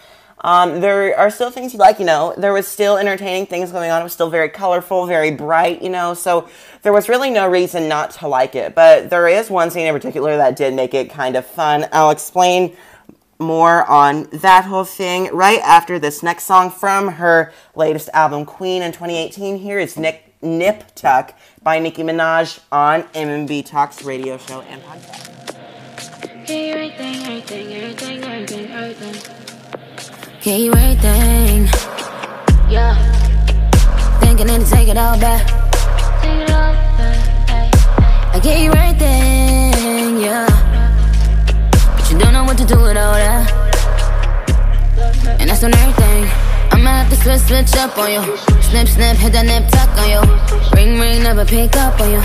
[0.43, 2.33] Um, there are still things you like, you know.
[2.37, 4.01] There was still entertaining things going on.
[4.01, 6.13] It was still very colorful, very bright, you know.
[6.13, 6.49] So
[6.81, 8.73] there was really no reason not to like it.
[8.73, 11.87] But there is one scene in particular that did make it kind of fun.
[11.91, 12.75] I'll explain
[13.37, 18.81] more on that whole thing right after this next song from her latest album, Queen,
[18.81, 19.57] in 2018.
[19.57, 25.27] Here is Nick Nip Tuck by Nicki Minaj on MNB Talks radio show and podcast.
[28.71, 29.50] Everything.
[30.43, 31.65] Get you everything.
[32.67, 32.97] Yeah.
[34.21, 35.45] Thinking to take it all back.
[36.19, 38.33] Take it all back.
[38.33, 40.47] I get you everything, yeah.
[41.95, 43.51] But you don't know what to do with all that.
[45.39, 46.23] And that's on everything.
[46.71, 48.37] I'ma have to switch, switch up on you.
[48.63, 50.21] Snip, snip, hit that nip tuck on you.
[50.75, 52.21] Ring, ring, never pick up on you.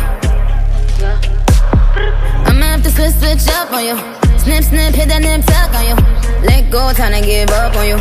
[2.49, 4.16] I'ma have to switch, switch up on you.
[4.47, 5.99] Snip, snip, hit that nip tuck on you.
[6.47, 7.99] Let go, time to give up on you.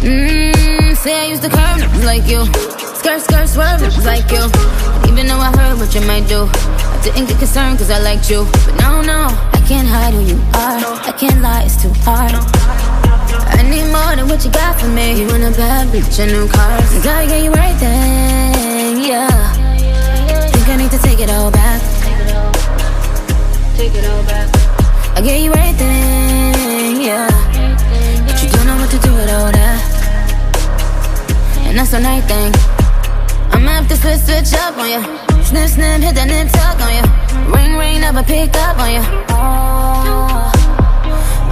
[0.00, 2.48] Mmm, say I used to curve like you.
[2.96, 4.48] Skirt, skirt, swerve niggas like you.
[5.12, 8.30] Even though I heard what you might do, I didn't get concerned cause I liked
[8.32, 8.48] you.
[8.64, 10.80] But no, no, I can't hide who you are.
[11.04, 12.32] I can't lie, it's too hard.
[12.32, 15.20] I need more than what you got for me.
[15.20, 16.80] You want a bad bitch, and new car.
[17.04, 19.28] Gotta get you everything, yeah.
[20.48, 21.84] Think I need to take it all back.
[23.76, 24.81] Take it all back.
[25.14, 27.28] I get you everything, yeah.
[28.26, 29.80] But you don't know what to do with all that.
[31.68, 32.52] And that's a night thing.
[33.52, 35.02] I'ma have to switch, switch up on you.
[35.44, 37.04] Snip, snip, hit that nip tuck on you.
[37.54, 39.04] Ring, ring, never pick up on you.
[39.28, 40.50] Oh.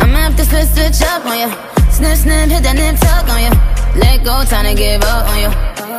[0.01, 1.51] I'ma have to switch, switch up on you.
[1.93, 3.53] Snip, snip, hit that nip tuck on you.
[4.01, 5.90] Let go, time to give up on you.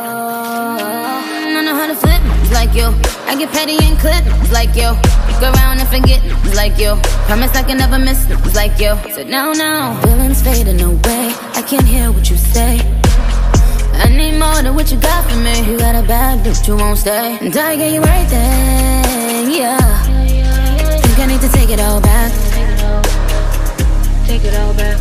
[1.82, 2.22] How to flip
[2.52, 2.94] like you.
[3.26, 4.22] I get petty and clip
[4.52, 4.90] like you.
[5.42, 6.22] Look around and forget
[6.54, 6.94] like you.
[7.26, 8.22] Promise I can never miss
[8.54, 8.94] like you.
[9.10, 11.34] So now, now, feelings fading away.
[11.58, 12.78] I can't hear what you say.
[13.94, 15.58] I need more than what you got for me.
[15.68, 17.36] You got a bad bitch, you won't stay.
[17.40, 19.82] And I get you everything, yeah.
[21.02, 22.30] Think I need to take it all back.
[24.28, 24.98] Take it all back.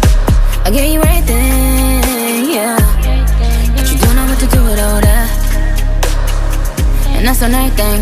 [0.65, 2.75] I get you everything, yeah.
[3.75, 5.50] But you don't know what to do with all that.
[7.21, 8.01] And that's a night thing.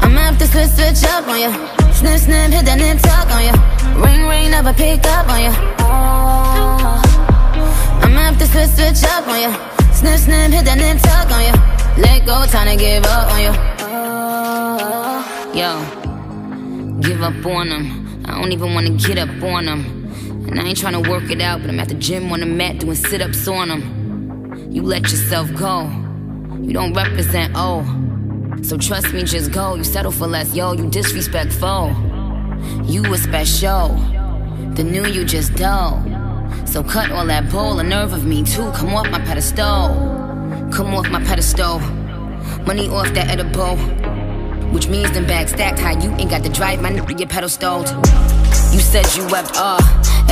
[0.00, 1.50] I'ma have to switch, switch up on you.
[1.92, 3.50] Snip, snip, hit that nip tuck on you.
[4.00, 5.50] Ring, ring, never pick up on you.
[5.80, 7.02] Oh.
[8.00, 9.50] I'ma have to switch, switch up on you.
[9.92, 12.00] Snip, snip, hit that nip tuck on you.
[12.00, 13.52] Let go, time to give up on you.
[13.90, 15.50] Oh.
[15.58, 18.22] Yo, give up on them.
[18.24, 19.80] I don't even wanna get up on them.
[20.46, 22.78] And I ain't tryna work it out, but I'm at the gym on the mat
[22.78, 24.70] doing sit ups on them.
[24.70, 25.90] You let yourself go.
[26.60, 27.84] You don't represent O.
[28.62, 29.74] So trust me, just go.
[29.74, 30.72] You settle for less, yo.
[30.72, 31.94] You disrespectful.
[32.84, 33.88] You was special.
[34.74, 36.02] The new you just dull.
[36.66, 37.78] So cut all that bull.
[37.78, 38.70] A nerve of me too.
[38.72, 39.88] Come off my pedestal.
[40.72, 41.80] Come off my pedestal.
[42.66, 43.76] Money off that edible.
[44.72, 46.00] Which means them bags stacked high.
[46.00, 47.88] You ain't got to drive my nigga, your pedal stalled.
[48.72, 49.80] You said you wept, ah.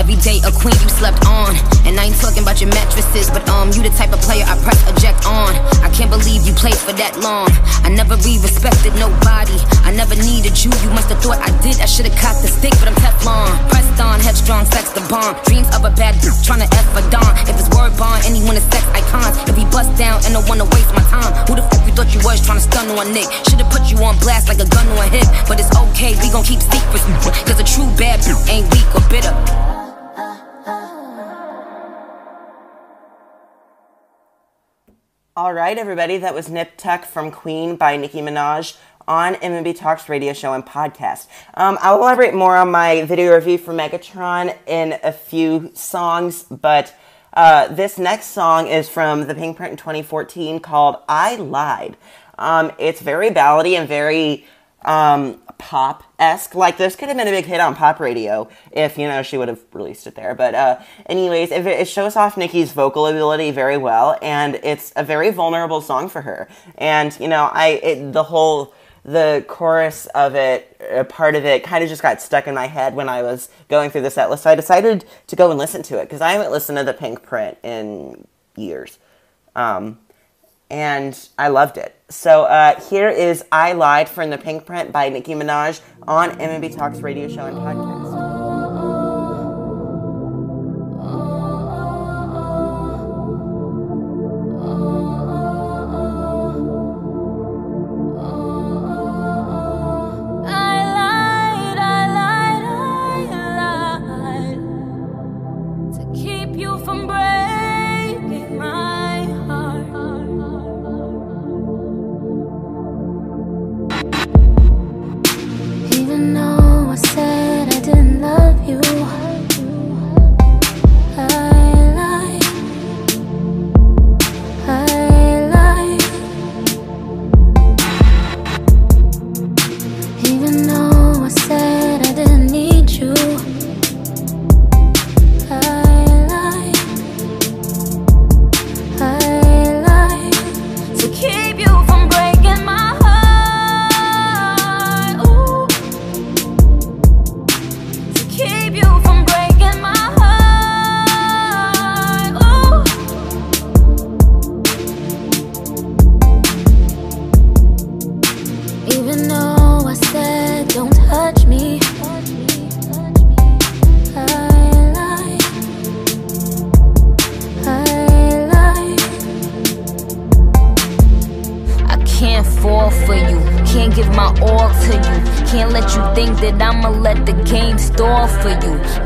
[0.01, 1.53] Every day a queen you slept on.
[1.85, 4.57] And I ain't talking about your mattresses, but um, you the type of player I
[4.65, 5.53] press eject on.
[5.85, 7.53] I can't believe you played for that long.
[7.85, 9.61] I never re respected nobody.
[9.85, 10.73] I never needed you.
[10.81, 11.85] You must have thought I did.
[11.85, 13.53] I should have cocked the stick, but I'm Teflon.
[13.69, 14.65] Pressed on, headstrong.
[14.65, 15.37] strong, sex the bomb.
[15.45, 17.31] Dreams of a bad bitch tryna F a Don.
[17.45, 19.37] If it's word bond, anyone is sex icons.
[19.45, 22.09] If we bust down and don't wanna waste my time, who the fuck you thought
[22.17, 23.29] you was tryna stun on Nick?
[23.53, 25.29] Should've put you on blast like a gun on a hip.
[25.45, 27.05] But it's okay, we gon' keep secrets.
[27.45, 29.35] Cause a true bad bitch ain't weak or bitter.
[35.37, 40.09] All right, everybody, that was Nip Tuck from Queen by Nicki Minaj on MNB Talks
[40.09, 41.29] radio show and podcast.
[41.55, 46.95] Um, I'll elaborate more on my video review for Megatron in a few songs, but
[47.33, 51.97] uh, this next song is from the Pink Print in 2014 called I Lied.
[52.37, 54.47] Um, it's very ballady and very
[54.85, 56.55] um, pop esque.
[56.55, 59.37] Like this could have been a big hit on pop radio if you know she
[59.37, 60.35] would have released it there.
[60.35, 65.05] But uh, anyways, it, it shows off Nicki's vocal ability very well, and it's a
[65.05, 66.49] very vulnerable song for her.
[66.77, 68.75] And you know, I it, the whole
[69.05, 72.67] the chorus of it, a part of it, kind of just got stuck in my
[72.67, 74.43] head when I was going through the set list.
[74.43, 76.93] So I decided to go and listen to it because I haven't listened to the
[76.93, 78.27] Pink Print in
[78.57, 78.99] years.
[79.57, 79.99] Um,
[80.71, 81.95] and I loved it.
[82.09, 86.77] So uh, here is I Lied from the Pink Print by Nicki Minaj on MNB
[86.77, 88.30] Talks radio show and podcast.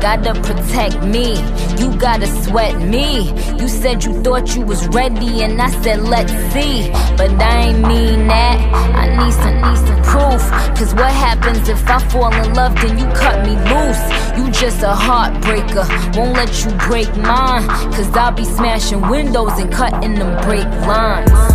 [0.05, 1.33] Gotta protect me,
[1.79, 3.33] you gotta sweat me.
[3.59, 6.91] You said you thought you was ready, and I said, let's see.
[7.17, 8.59] But I ain't mean that.
[8.93, 10.43] I need some, need some proof.
[10.77, 14.37] Cause what happens if I fall in love, then you cut me loose?
[14.37, 17.67] You just a heartbreaker, won't let you break mine.
[17.91, 21.54] Cause I'll be smashing windows and cutting them break lines.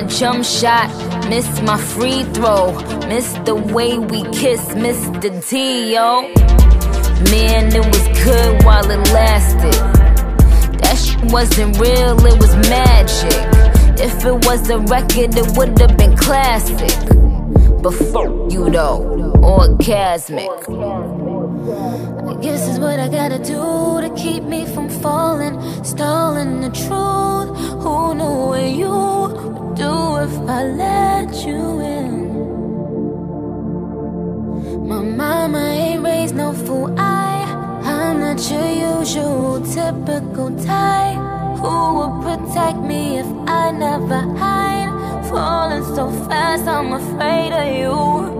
[0.00, 0.88] My jump shot,
[1.28, 2.72] miss my free throw,
[3.08, 6.22] miss the way we kiss, miss the D, yo.
[7.30, 9.74] Man, it was good while it lasted.
[10.80, 13.40] That shit wasn't real, it was magic.
[14.00, 16.96] If it was a record, it would have been classic.
[17.82, 19.00] But fuck you though,
[19.42, 20.60] orgasmic.
[22.26, 27.50] I guess is what I gotta do to keep me from falling, stalling the truth.
[27.82, 29.49] Who knew where you
[30.22, 32.10] if I let you in?
[34.86, 36.94] My mama ain't raised no fool.
[36.98, 37.44] I,
[37.82, 41.18] I'm not your usual typical type.
[41.60, 44.90] Who would protect me if I never hide?
[45.30, 48.39] Falling so fast, I'm afraid of you.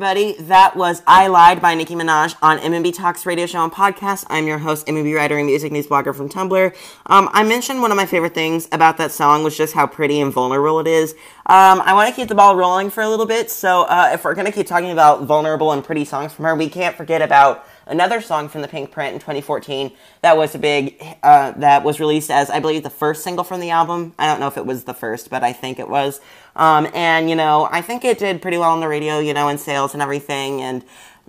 [0.00, 0.32] Everybody.
[0.44, 4.24] That was I Lied by Nicki Minaj on MNB Talks radio show and podcast.
[4.30, 6.74] I'm your host, MNB writer and music news blogger from Tumblr.
[7.04, 10.18] Um, I mentioned one of my favorite things about that song was just how pretty
[10.18, 11.12] and vulnerable it is.
[11.44, 14.24] Um, I want to keep the ball rolling for a little bit, so uh, if
[14.24, 17.20] we're going to keep talking about vulnerable and pretty songs from her, we can't forget
[17.20, 21.84] about another song from the Pink Print in 2014 that was a big uh, that
[21.84, 24.14] was released as I believe the first single from the album.
[24.18, 26.20] I don't know if it was the first, but I think it was.
[26.56, 29.48] Um, and you know, I think it did pretty well on the radio, you know,
[29.48, 30.62] in sales and everything.
[30.62, 30.84] And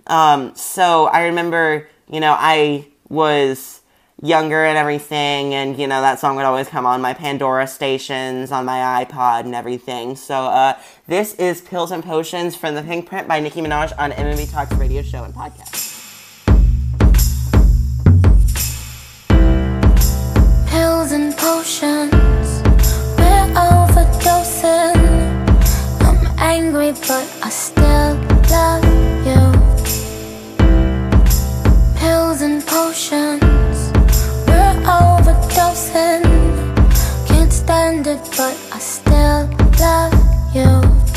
[0.06, 3.82] um, so I remember, you know, I was
[4.22, 8.52] younger and everything, and you know that song would always come on my Pandora stations,
[8.52, 10.16] on my iPod, and everything.
[10.16, 14.12] So uh, this is "Pills and Potions" from the Pink Print by Nicki Minaj on
[14.12, 15.91] MNB Talks radio show and podcast.
[20.72, 22.48] Pills and potions.
[23.18, 24.96] We're overdosing.
[26.06, 28.12] I'm angry, but I still
[28.54, 28.84] love
[29.28, 29.42] you.
[32.00, 33.78] Pills and potions.
[34.48, 36.24] We're overdosing.
[37.28, 39.42] Can't stand it, but I still
[39.78, 40.14] love
[40.56, 41.11] you.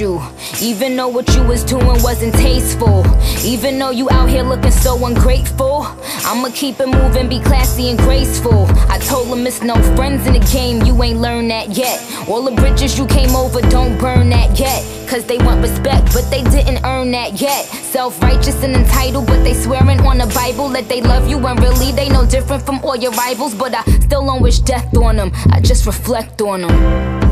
[0.00, 0.20] You.
[0.60, 3.04] Even though what you was doing wasn't tasteful.
[3.44, 5.86] Even though you out here looking so ungrateful.
[6.24, 8.66] I'ma keep it moving, be classy and graceful.
[8.88, 12.00] I told them it's no friends in the game, you ain't learned that yet.
[12.28, 14.82] All the bridges you came over, don't burn that yet.
[15.08, 17.66] Cause they want respect, but they didn't earn that yet.
[17.66, 21.56] Self righteous and entitled, but they swearing on the Bible that they love you when
[21.56, 23.54] really they no different from all your rivals.
[23.54, 27.29] But I still don't wish death on them, I just reflect on them.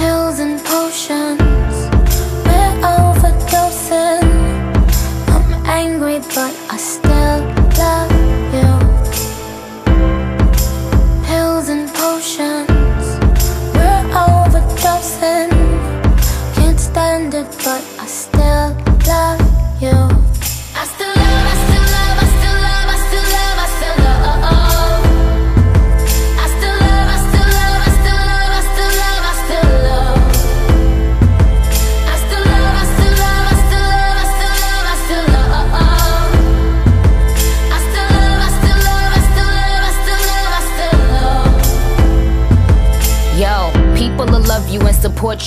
[0.00, 1.74] And potions.
[2.46, 4.22] We're overdosing.
[5.28, 7.37] I'm angry, but I still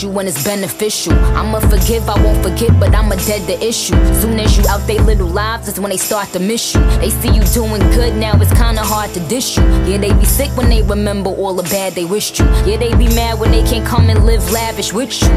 [0.02, 1.14] you when it's beneficial.
[1.36, 3.95] I'ma forgive, I won't forget, but I'ma dead the issue.
[4.22, 6.82] Soon as you out they little lives, is when they start to miss you.
[6.99, 9.64] They see you doing good now, it's kinda hard to dish you.
[9.86, 12.45] Yeah, they be sick when they remember all the bad they wished you.
[12.66, 15.30] Yeah, they be mad when they can't come and live lavish with you.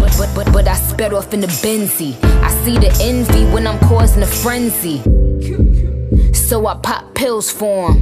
[0.00, 2.14] But but but but I sped off in the Benzie.
[2.42, 4.98] I see the envy when I'm causing a frenzy.
[6.32, 7.98] So I pop pills for 'em.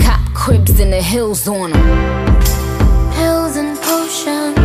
[0.00, 1.84] Cop cribs in the hills on 'em.
[3.16, 4.63] pills and potions.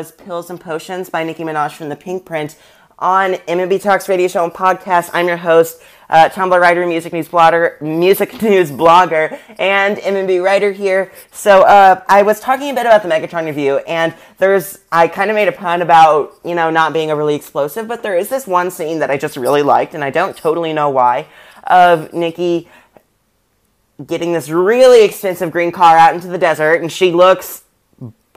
[0.00, 2.56] Was Pills and Potions by Nicki Minaj from the Pink Print
[2.98, 5.10] on MNB Talks Radio Show and Podcast.
[5.12, 10.72] I'm your host, uh, Tumblr writer, music news blogger, music news blogger, and MNB writer
[10.72, 11.12] here.
[11.32, 15.30] So uh, I was talking a bit about the Megatron review, and there's I kind
[15.30, 18.46] of made a pun about you know not being overly explosive, but there is this
[18.46, 21.26] one scene that I just really liked, and I don't totally know why,
[21.64, 22.70] of Nicki
[24.06, 27.64] getting this really expensive green car out into the desert, and she looks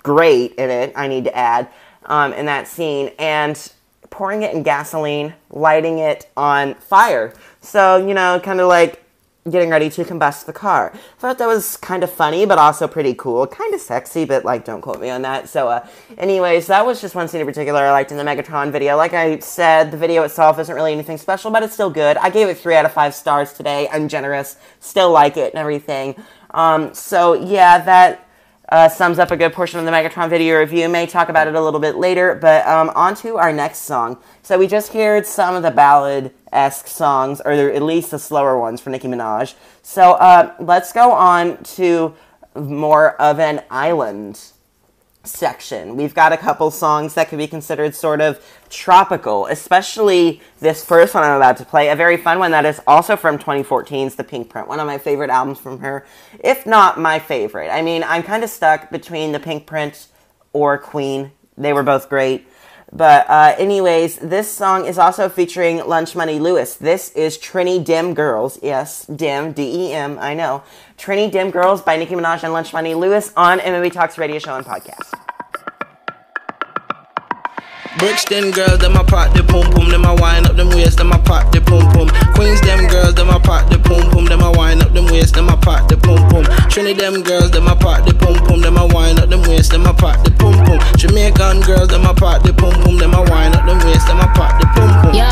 [0.03, 1.69] great in it, I need to add,
[2.05, 3.71] um, in that scene, and
[4.09, 7.33] pouring it in gasoline, lighting it on fire.
[7.61, 9.03] So, you know, kind of like
[9.49, 10.93] getting ready to combust the car.
[11.19, 13.45] Thought that was kind of funny, but also pretty cool.
[13.45, 15.49] Kind of sexy, but like, don't quote me on that.
[15.49, 15.85] So, uh,
[16.17, 18.95] anyways, that was just one scene in particular I liked in the Megatron video.
[18.95, 22.15] Like I said, the video itself isn't really anything special, but it's still good.
[22.17, 23.89] I gave it three out of five stars today.
[23.91, 24.57] I'm generous.
[24.79, 26.15] Still like it and everything.
[26.51, 28.29] Um, so yeah, that
[28.69, 30.87] uh, sums up a good portion of the Megatron video review.
[30.89, 34.17] May talk about it a little bit later, but um, on to our next song.
[34.41, 38.81] So we just heard some of the ballad-esque songs, or at least the slower ones
[38.81, 39.55] for Nicki Minaj.
[39.81, 42.15] So uh, let's go on to
[42.55, 44.39] more of an island
[45.23, 45.95] section.
[45.95, 48.43] We've got a couple songs that could be considered sort of
[48.73, 52.81] tropical, especially this first one I'm about to play, a very fun one that is
[52.87, 56.05] also from 2014's The Pink Print, one of my favorite albums from her,
[56.43, 57.69] if not my favorite.
[57.69, 60.07] I mean, I'm kind of stuck between The Pink Print
[60.51, 61.31] or Queen.
[61.57, 62.47] They were both great.
[62.91, 66.75] But uh, anyways, this song is also featuring Lunch Money Lewis.
[66.75, 68.59] This is Trini Dem Girls.
[68.61, 70.63] Yes, Dim, D-E-M, I know.
[70.97, 74.55] Trini Dem Girls by Nicki Minaj and Lunch Money Lewis on MNB Talks Radio Show
[74.55, 75.22] and Podcast.
[77.97, 81.11] Brixton girls, them a pop the pum pum, them a wind up them waist, them
[81.11, 82.09] a pop the pum pum.
[82.33, 85.35] Queens, them girls, them a pop the pum pum, them a wind up them waist,
[85.35, 86.43] them a pop the pum pum.
[86.69, 89.71] Trinity, them girls, them a pop the pum pum, them a wind up them waist,
[89.71, 90.79] them a pop the pum pum.
[90.97, 94.19] Jamaican girls, them a pop the pum pum, them a wind up them waist, them
[94.19, 95.13] a pop the pum pum.
[95.13, 95.29] Yo,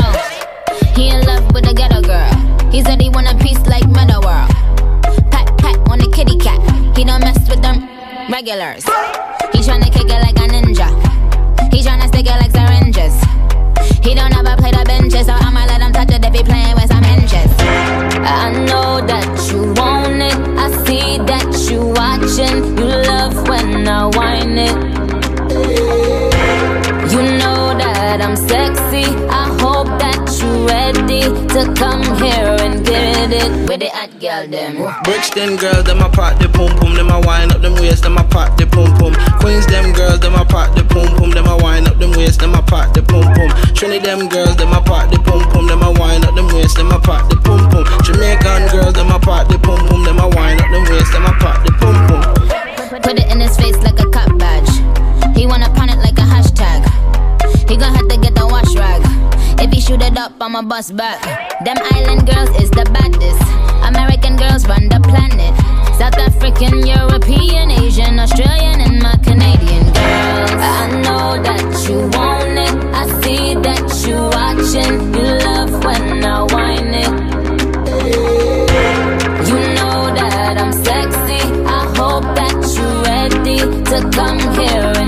[0.94, 2.30] he in love with a ghetto girl.
[2.70, 4.48] He said he want a piece like Meadow World.
[5.34, 6.62] Pat pat on the kitty cat.
[6.96, 7.84] He don't mess with them
[8.30, 8.84] regulars.
[9.50, 11.11] He tryna kick it like a ninja.
[11.72, 13.14] He tryna stick it like syringes.
[14.04, 16.74] He don't ever play the benches, so I'ma let him touch it if he playing
[16.74, 17.50] with some inches.
[17.58, 20.38] Uh, I know that you want it.
[20.58, 22.76] I see that you watching.
[22.76, 24.76] You love when I whine it.
[27.12, 29.06] You know that I'm sexy.
[29.40, 29.71] I hope
[30.66, 34.76] ready to come here and get it with the hot girl them.
[35.04, 38.18] Brixton girls, them a pop the pum pum, them a wind up them waist, them
[38.18, 39.14] a pop the pum pum.
[39.40, 42.40] Queens, them girls, them a pop the pum pum, them a wind up them waist,
[42.40, 43.50] them a pop the pum pum.
[43.74, 46.76] Trinity, them girls, them a pop the pum pum, them a wind up them waist,
[46.76, 47.84] them a pop the pum pum.
[48.04, 51.24] Jamaican girls, them a pop the pum pum, them a wind up them waist, them
[51.24, 52.22] a pop the pum pum.
[53.02, 54.70] Put it in his face like a cop badge.
[55.36, 56.91] He wanna pun it like a hashtag.
[60.42, 60.62] It up, I'ma
[60.96, 61.22] back.
[61.64, 63.42] Them island girls is the baddest.
[63.86, 65.54] American girls run the planet.
[65.98, 70.50] South African, European, Asian, Australian, and my Canadian girls.
[70.52, 72.74] I know that you want it.
[72.94, 75.14] I see that you watching.
[75.14, 77.12] You love when I whine it.
[79.48, 81.42] You know that I'm sexy.
[81.66, 83.58] I hope that you're ready
[83.90, 85.01] to come here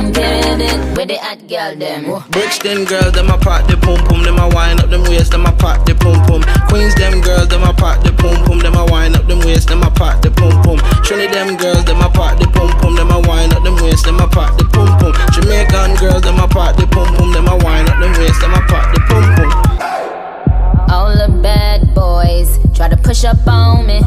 [0.64, 2.08] it with the hot girl them.
[2.30, 5.46] Brixton girls, them a pop the pum pum, them a wind up them waist, them
[5.46, 6.42] a pop the pum pum.
[6.68, 9.68] Queens, them girls, them a pop the pum pum, them a wind up them waist,
[9.68, 10.78] them a pop the pum pum.
[11.04, 14.04] Trinity, them girls, them a pop the pum pum, them a wind up them waist,
[14.04, 15.12] them a pop the pum pum.
[15.32, 18.54] Jamaican girls, them a pop the pum pum, them a wind up them waist, them
[18.54, 19.50] a pop the pum pum.
[20.90, 24.00] All the bad boys try to push up on me.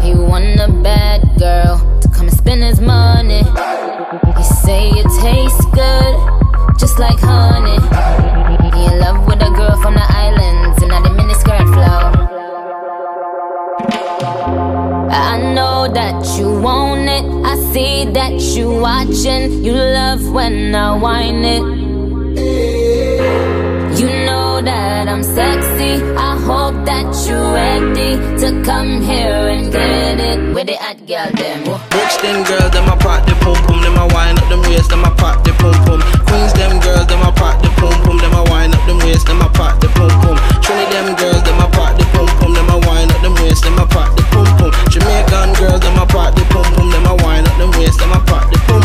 [0.00, 3.44] He want a bad girl come and spend his money.
[4.36, 6.14] He say it tastes good,
[6.76, 7.78] just like honey.
[8.76, 12.00] He in love with a girl from the islands and not the miniskirt flow.
[15.10, 17.24] I know that you want it.
[17.46, 19.64] I see that you watching.
[19.64, 22.87] You love when I whine it.
[25.08, 26.04] That I'm sexy.
[26.20, 31.32] I hope that you're ready to come here and get it with the hot girl
[31.32, 31.64] them.
[31.88, 35.08] Brixton girls, them a pop the pum pum, them a wind up them waist, them
[35.08, 36.04] a pop the pum pum.
[36.28, 39.24] Queens, them girls, them a pop the pum pum, them a wind up them waist,
[39.24, 40.36] them a pop the pum pum.
[40.60, 43.64] Trinity, them girls, them a pop the pum pum, them a wind up them waist,
[43.64, 44.70] them a pop the pum pum.
[44.92, 48.12] Jamaican girls, them a pop the pum pum, them a wind up them waist, them
[48.12, 48.77] a pop the pum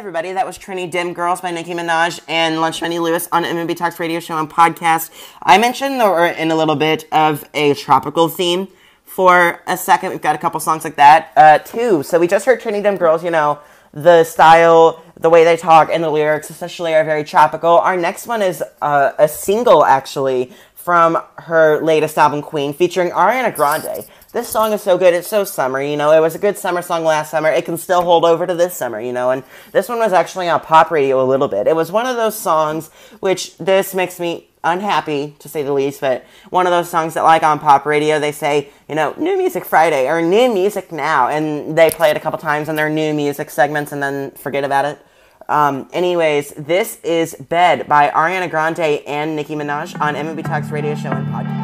[0.00, 0.32] everybody.
[0.32, 4.00] That was Trini Dem Girls by Nicki Minaj and Lunch Money Lewis on MNB Talks
[4.00, 5.10] radio show and podcast.
[5.42, 8.68] I mentioned or in a little bit of a tropical theme
[9.04, 10.08] for a second.
[10.08, 12.02] We've got a couple songs like that uh, too.
[12.02, 13.22] So we just heard Trini Dem Girls.
[13.22, 13.60] You know
[13.92, 17.76] the style, the way they talk, and the lyrics, especially, are very tropical.
[17.76, 23.54] Our next one is uh, a single actually from her latest album, Queen, featuring Ariana
[23.54, 24.06] Grande.
[24.32, 25.12] This song is so good.
[25.12, 26.12] It's so summer, you know.
[26.12, 27.48] It was a good summer song last summer.
[27.48, 29.32] It can still hold over to this summer, you know.
[29.32, 31.66] And this one was actually on pop radio a little bit.
[31.66, 36.00] It was one of those songs which this makes me unhappy to say the least,
[36.00, 39.36] but one of those songs that like on pop radio they say, you know, new
[39.36, 42.90] music Friday or new music now and they play it a couple times in their
[42.90, 45.04] new music segments and then forget about it.
[45.48, 50.94] Um, anyways, this is Bed by Ariana Grande and Nicki Minaj on MNB Talks radio
[50.94, 51.59] show and podcast.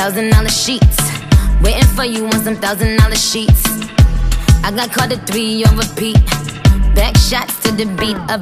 [0.00, 0.96] Thousand dollar sheets.
[1.60, 3.62] Waiting for you on some thousand dollar sheets.
[4.64, 6.16] I got caught at three on repeat.
[6.94, 8.40] Back shots to the beat of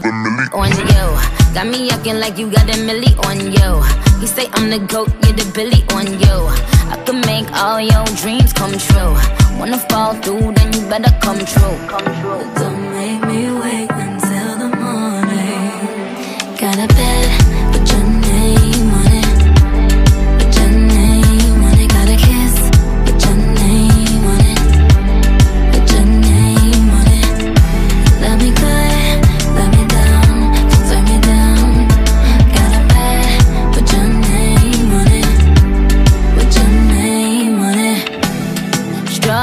[0.55, 1.19] on yo.
[1.55, 3.83] Got me yucking like you got a milli on yo.
[4.21, 6.47] You say I'm the goat, you're the billy on yo.
[6.95, 9.19] I can make all your dreams come true.
[9.59, 11.77] Wanna fall through, then you better come true.
[11.91, 12.47] Come true.
[12.55, 16.55] Don't make me wait until the morning.
[16.57, 17.48] Got a bed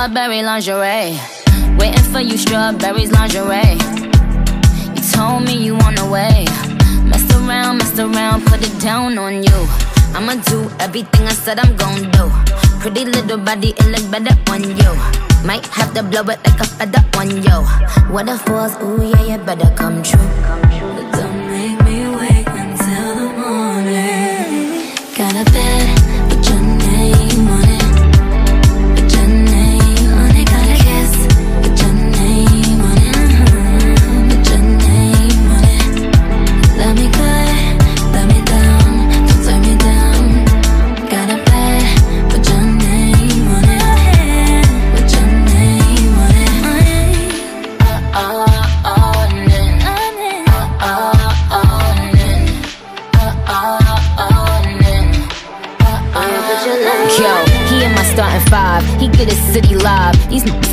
[0.06, 1.18] Strawberry lingerie.
[1.80, 3.74] Waiting for you, strawberries lingerie.
[4.94, 6.46] You told me you on the way.
[7.10, 9.60] Messed around, messed around, put it down on you.
[10.14, 12.30] I'ma do everything I said I'm gon' do.
[12.82, 14.92] Pretty little body, it look better on you.
[15.44, 17.58] Might have to blow it like a feather on you.
[18.14, 20.22] What if was, ooh yeah, you better come true.
[21.18, 24.86] Don't make me wait until the morning.
[25.18, 25.75] Got a bed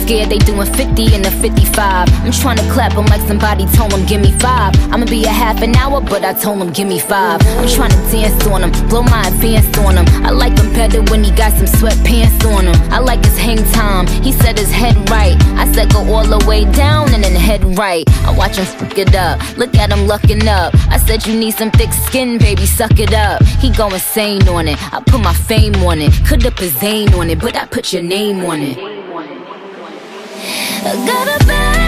[0.02, 2.08] scared they doing 50 in the 55.
[2.24, 4.74] I'm trying to clap him like somebody told him, give me five.
[4.92, 7.40] I'ma be a half an hour, but I told him, give me five.
[7.58, 10.06] I'm trying to dance on him, blow my advance on him.
[10.26, 12.76] I like him better when he got some sweatpants on him.
[12.92, 14.06] I like his hang time.
[14.22, 15.36] He said his head right.
[15.56, 18.04] I said go all the way down and then head right.
[18.26, 19.40] I watch him fuck it up.
[19.56, 20.74] Look at him lucking up.
[20.90, 23.42] I said you need some thick skin, baby, suck it up.
[23.62, 24.78] He go insane on it.
[24.92, 26.12] I put my fame on it.
[26.26, 28.91] Could have put Zane on it, but I put your name on it.
[30.84, 31.81] I got a bed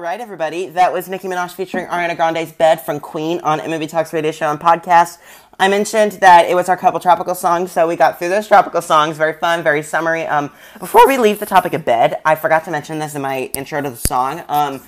[0.00, 0.66] All right, everybody.
[0.68, 4.50] That was Nicki Minaj featuring Ariana Grande's Bed from Queen on MNB Talks Radio Show
[4.50, 5.18] and Podcast.
[5.58, 8.80] I mentioned that it was our couple tropical songs, so we got through those tropical
[8.80, 9.18] songs.
[9.18, 10.26] Very fun, very summery.
[10.26, 13.50] Um, before we leave the topic of bed, I forgot to mention this in my
[13.54, 14.42] intro to the song.
[14.48, 14.80] Um,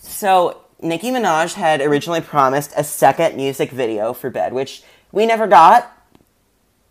[0.00, 5.46] so Nicki Minaj had originally promised a second music video for Bed, which we never
[5.46, 5.96] got,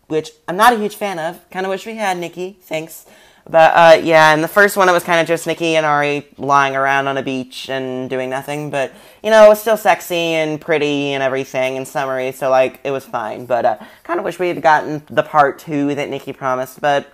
[0.06, 1.50] which I'm not a huge fan of.
[1.50, 2.56] Kind of wish we had, Nicki.
[2.62, 3.04] Thanks.
[3.48, 6.26] But uh, yeah, and the first one it was kind of just Nicki and Ari
[6.36, 8.70] lying around on a beach and doing nothing.
[8.70, 8.92] But
[9.22, 12.90] you know, it was still sexy and pretty and everything and summery, so like it
[12.90, 13.46] was fine.
[13.46, 16.80] But uh, kind of wish we had gotten the part two that Nicki promised.
[16.80, 17.12] But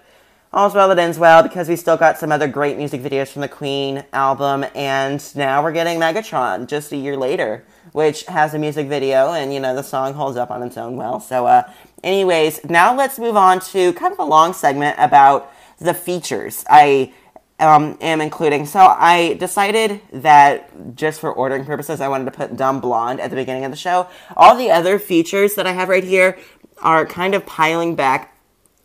[0.54, 3.42] all's well that ends well because we still got some other great music videos from
[3.42, 7.62] the Queen album, and now we're getting Megatron just a year later,
[7.92, 10.96] which has a music video, and you know the song holds up on its own
[10.96, 11.20] well.
[11.20, 11.70] So, uh,
[12.02, 15.52] anyways, now let's move on to kind of a long segment about
[15.82, 16.64] the features.
[16.68, 17.12] I
[17.58, 18.66] um, am including.
[18.66, 23.30] So I decided that just for ordering purposes, I wanted to put Dumb Blonde at
[23.30, 24.08] the beginning of the show.
[24.36, 26.38] All the other features that I have right here
[26.78, 28.36] are kind of piling back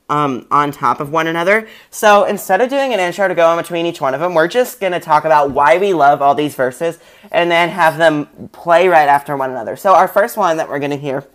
[0.10, 1.68] um, on top of one another.
[1.90, 4.48] So instead of doing an intro to go in between each one of them, we're
[4.48, 7.00] just going to talk about why we love all these verses
[7.32, 9.76] and then have them play right after one another.
[9.76, 11.26] So our first one that we're going to hear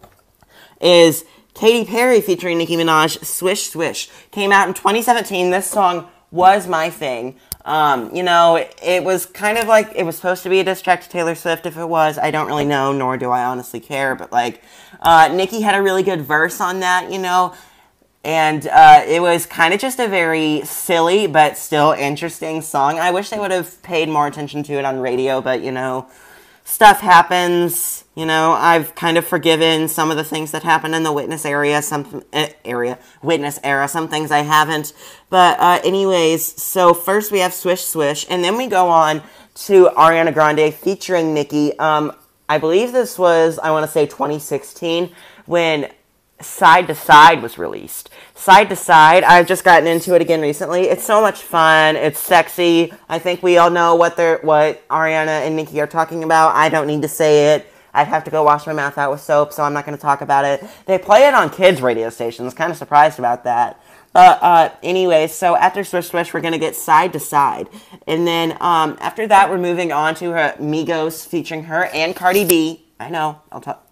[0.81, 1.25] is
[1.55, 4.09] Katy Perry featuring Nicki Minaj, Swish Swish.
[4.31, 5.51] Came out in 2017.
[5.51, 7.37] This song was my thing.
[7.65, 10.65] Um, you know, it, it was kind of like it was supposed to be a
[10.65, 11.67] diss track to Taylor Swift.
[11.67, 14.15] If it was, I don't really know, nor do I honestly care.
[14.15, 14.63] But like,
[15.01, 17.13] uh, Nicki had a really good verse on that.
[17.13, 17.55] You know,
[18.25, 22.99] and uh, it was kind of just a very silly but still interesting song.
[22.99, 26.09] I wish they would have paid more attention to it on radio, but you know,
[26.65, 28.02] stuff happens.
[28.15, 31.47] You know, I've kind of forgiven some of the things that happened in the witness
[31.47, 33.89] area, some uh, area witness era.
[33.89, 34.93] Some things I haven't,
[35.31, 36.63] but uh, anyways.
[36.63, 39.23] So first we have Swish Swish, and then we go on
[39.55, 41.79] to Ariana Grande featuring Nicki.
[41.79, 42.13] Um,
[42.51, 45.11] I believe this was I want to say 2016
[45.47, 45.91] when
[46.39, 48.11] Side to Side was released.
[48.35, 50.83] Side to Side, I've just gotten into it again recently.
[50.83, 51.97] It's so much fun.
[51.97, 52.93] It's sexy.
[53.09, 56.55] I think we all know what they're what Ariana and Nicki are talking about.
[56.55, 57.72] I don't need to say it.
[57.95, 60.03] I'd have to go wash my mouth out with soap, so I'm not going to
[60.03, 60.65] talk about it.
[60.87, 62.55] They play it on kids' radio stations.
[62.55, 63.81] Kind of surprised about that.
[64.13, 67.69] But uh, anyway, so after Swish Swish, we're gonna get Side to Side,
[68.07, 72.45] and then um, after that, we're moving on to her Migos featuring her and Cardi
[72.45, 72.85] B.
[73.01, 73.87] I know, I'll talk.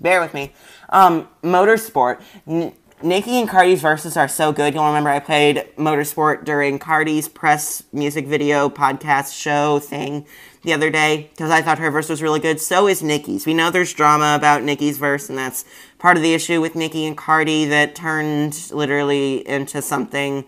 [0.00, 0.52] Bear with me.
[0.88, 2.22] Um, Motorsport.
[2.46, 2.72] N-
[3.02, 4.74] Nicki and Cardi's verses are so good.
[4.74, 10.26] You'll remember I played Motorsport during Cardi's press music video podcast show thing
[10.62, 12.60] the other day because I thought her verse was really good.
[12.60, 13.46] So is Nicki's.
[13.46, 15.64] We know there's drama about Nicki's verse, and that's
[15.98, 20.44] part of the issue with Nicki and Cardi that turned literally into something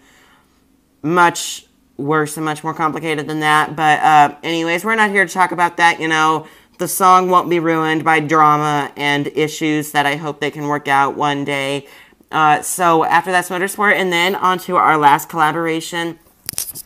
[1.02, 3.76] much worse and much more complicated than that.
[3.76, 6.00] But, uh, anyways, we're not here to talk about that.
[6.00, 6.46] You know,
[6.78, 10.88] the song won't be ruined by drama and issues that I hope they can work
[10.88, 11.86] out one day.
[12.30, 16.18] Uh, so after that's Motorsport, and then on to our last collaboration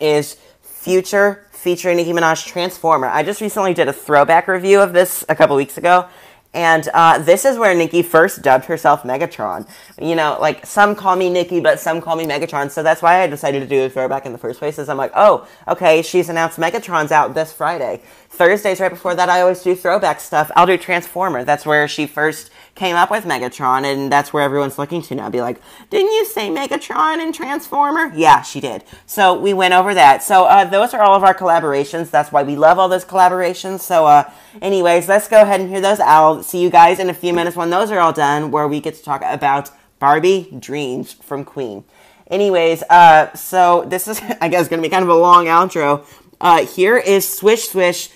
[0.01, 3.09] is Future featuring Nicki Minaj Transformer.
[3.09, 6.09] I just recently did a throwback review of this a couple weeks ago.
[6.57, 9.69] And uh, this is where Nicki first dubbed herself Megatron.
[10.01, 12.71] You know, like some call me Nicki, but some call me Megatron.
[12.71, 14.79] So that's why I decided to do a throwback in the first place.
[14.79, 18.01] Is I'm like, oh, okay, she's announced Megatron's out this Friday.
[18.37, 20.51] Thursdays right before that, I always do throwback stuff.
[20.55, 21.43] I'll do Transformer.
[21.45, 25.31] That's where she first came up with Megatron, and that's where everyone's looking to now.
[25.31, 25.61] Be like,
[25.91, 28.13] didn't you say Megatron and Transformer?
[28.15, 28.85] Yeah, she did.
[29.07, 30.23] So we went over that.
[30.23, 32.11] So uh, those are all of our collaborations.
[32.11, 33.81] That's why we love all those collaborations.
[33.81, 34.31] So, uh,
[34.61, 35.99] anyways, let's go ahead and hear those.
[35.99, 38.81] I'll see you guys in a few minutes when those are all done, where we
[38.81, 41.85] get to talk about Barbie Dreams from Queen.
[42.31, 46.05] Anyways, uh, so this is, I guess, going to be kind of a long outro.
[46.39, 48.11] Uh, here is Swish Swish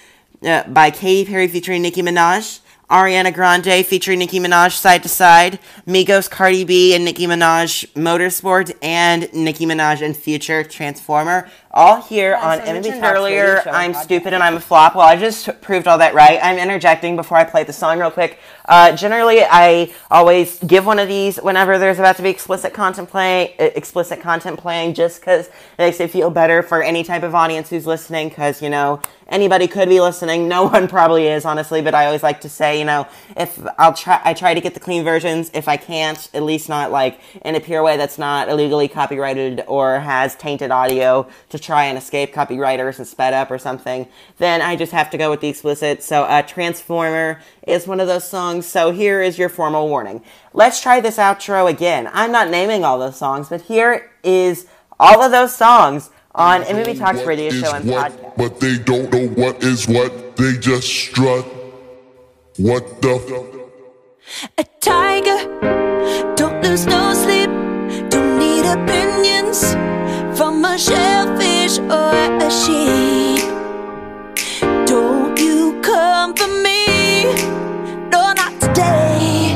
[0.45, 2.61] uh, by Katy Perry featuring Nicki Minaj.
[2.91, 8.77] Ariana Grande featuring Nicki Minaj side to side, Migos, Cardi B, and Nicki Minaj Motorsport,
[8.83, 11.49] and Nicki Minaj and Future Transformer.
[11.73, 13.63] All here on I mentioned Talks earlier.
[13.67, 14.97] I'm I'm stupid and I'm a flop.
[14.97, 16.41] Well, I just proved all that right.
[16.43, 18.41] I'm interjecting before I play the song real quick.
[18.65, 23.09] Uh, generally, I always give one of these whenever there's about to be explicit content
[23.09, 27.37] playing, explicit content playing, just because it makes it feel better for any type of
[27.37, 28.31] audience who's listening.
[28.31, 30.49] Because you know anybody could be listening.
[30.49, 31.83] No one probably is, honestly.
[31.83, 33.07] But I always like to say, you know,
[33.37, 35.53] if I'll try, I try to get the clean versions.
[35.55, 39.65] If I can't, at least not like in a pure way that's not illegally copyrighted
[39.69, 44.07] or has tainted audio to try and escape copywriters and sped up or something,
[44.39, 46.03] then I just have to go with the explicit.
[46.03, 48.67] So, uh, Transformer is one of those songs.
[48.67, 50.23] So here is your formal warning.
[50.53, 52.09] Let's try this outro again.
[52.13, 54.67] I'm not naming all those songs, but here is
[54.99, 58.37] all of those songs on MNB Talks Radio Show and what, Podcast.
[58.37, 60.37] but they don't know what is what.
[60.37, 61.45] They just strut.
[62.57, 63.15] What the?
[64.27, 67.49] F- A tiger, don't lose no sleep.
[68.11, 69.73] Don't need opinions
[70.39, 72.13] from a shellfish or
[72.47, 73.47] a sheep.
[74.87, 77.27] Don't you come for me,
[78.11, 79.55] no, not today.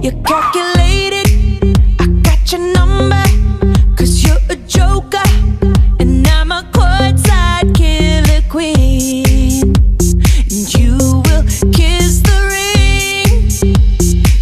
[0.00, 1.26] You're calculated,
[1.98, 3.24] I got your number,
[3.96, 5.28] cause you're a joker,
[5.98, 9.74] and I'm a courtside killer queen.
[10.50, 10.96] And you
[11.26, 11.42] will
[11.72, 13.50] kiss the ring.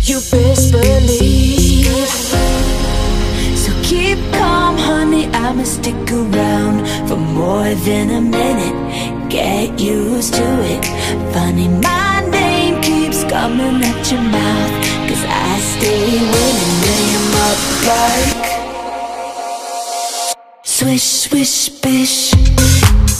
[0.02, 1.86] You best believe.
[3.56, 5.28] So keep calm, honey.
[5.32, 6.35] I'ma stick around
[7.46, 9.30] more than a minute.
[9.30, 10.84] Get used to it.
[11.32, 14.74] Funny my name keeps coming at your mouth.
[15.08, 18.46] Cause I stay winning name up like
[20.64, 22.32] Swish, swish, bish.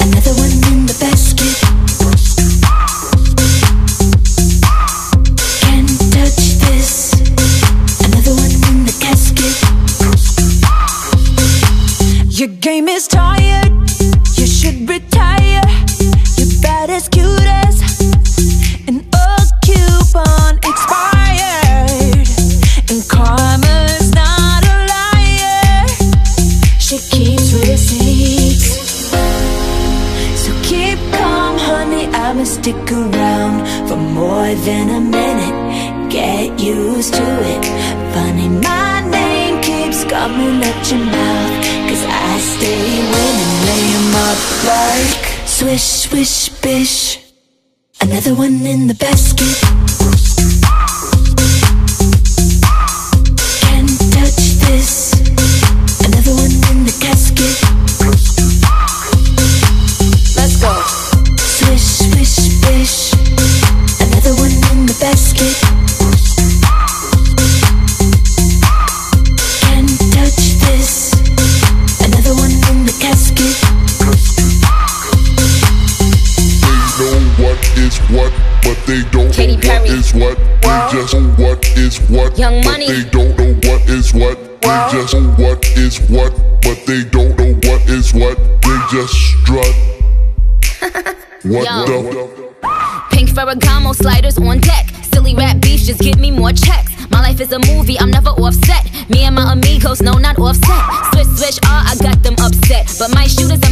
[0.05, 2.66] Another one in the basket.
[12.39, 13.73] Your game is tired.
[14.37, 15.16] You should be.
[93.97, 94.91] sliders on deck.
[95.03, 96.93] Silly rap beef, just give me more checks.
[97.11, 98.85] My life is a movie, I'm never offset.
[99.09, 100.83] Me and my amigos, no, not offset.
[101.13, 102.93] Switch, switch, ah, oh, I got them upset.
[102.99, 103.66] But my shooters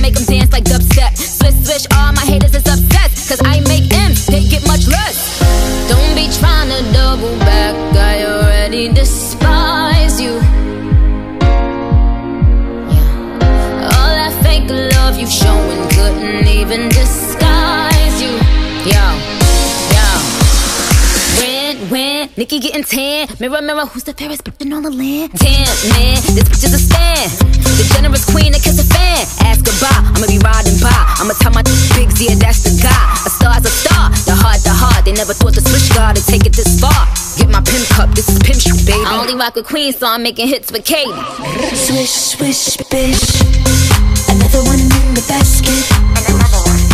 [22.45, 23.25] Nicki getting tan.
[23.41, 25.33] Mirror, mirror, who's the fairest bitch in all the land?
[25.33, 25.65] Damn,
[25.97, 27.25] man, this bitch is a fan.
[27.81, 29.25] The generous queen that kiss a fan.
[29.49, 30.93] Ask goodbye, I'ma be riding by.
[30.93, 31.65] I'ma tell my
[31.97, 32.93] big Z, that's the guy.
[33.25, 35.09] A star's a star, the heart, the heart.
[35.09, 37.09] They never thought the switch guard would take it this far.
[37.41, 39.01] Get my pimp cup, this is pimp shoot, baby.
[39.09, 41.17] I only rock with queens, so I'm making hits with Katy.
[41.73, 43.41] Swish, swish, bitch.
[44.29, 45.81] Another one in the basket.
[46.13, 46.94] And another one.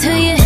[0.00, 0.39] to you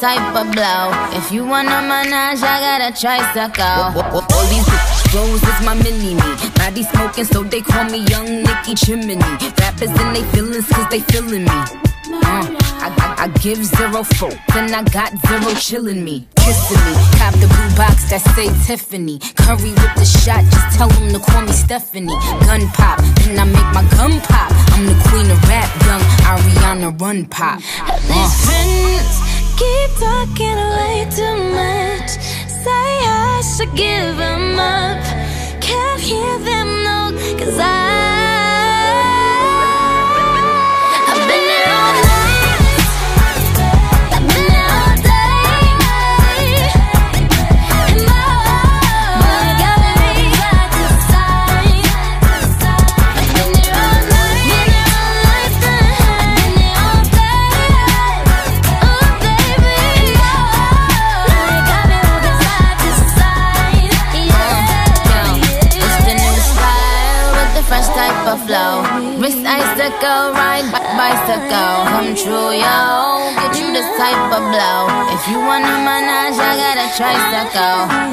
[0.00, 0.90] type of blow.
[1.18, 4.02] If you wanna manage, I gotta try a tricycle.
[4.14, 4.66] All these
[5.10, 6.30] bros is my mini me.
[6.54, 9.18] Body smoking, so they call me Young Nicki Chimney.
[9.58, 11.58] Rappers in they feelings, cause they feeling me.
[12.10, 12.46] Uh,
[12.80, 16.94] I, I, I give zero fuck, then I got zero chillin' me, kissing me.
[17.18, 19.18] Cop the blue box that say Tiffany.
[19.36, 22.14] Curry with the shot, just tell them to call me Stephanie.
[22.46, 24.52] Gun pop, then I make my gun pop.
[24.72, 27.60] I'm the queen of rap, young Ariana Run Pop.
[28.10, 29.27] Uh.
[29.58, 32.10] Keep talking way too much.
[32.62, 35.02] Say I should give them up.
[35.60, 37.00] Can't hear them no,
[37.38, 37.87] cause I.
[77.46, 78.08] tricycle.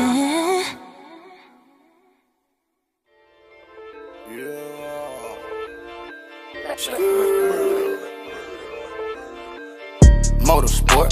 [10.45, 11.11] Motorsport,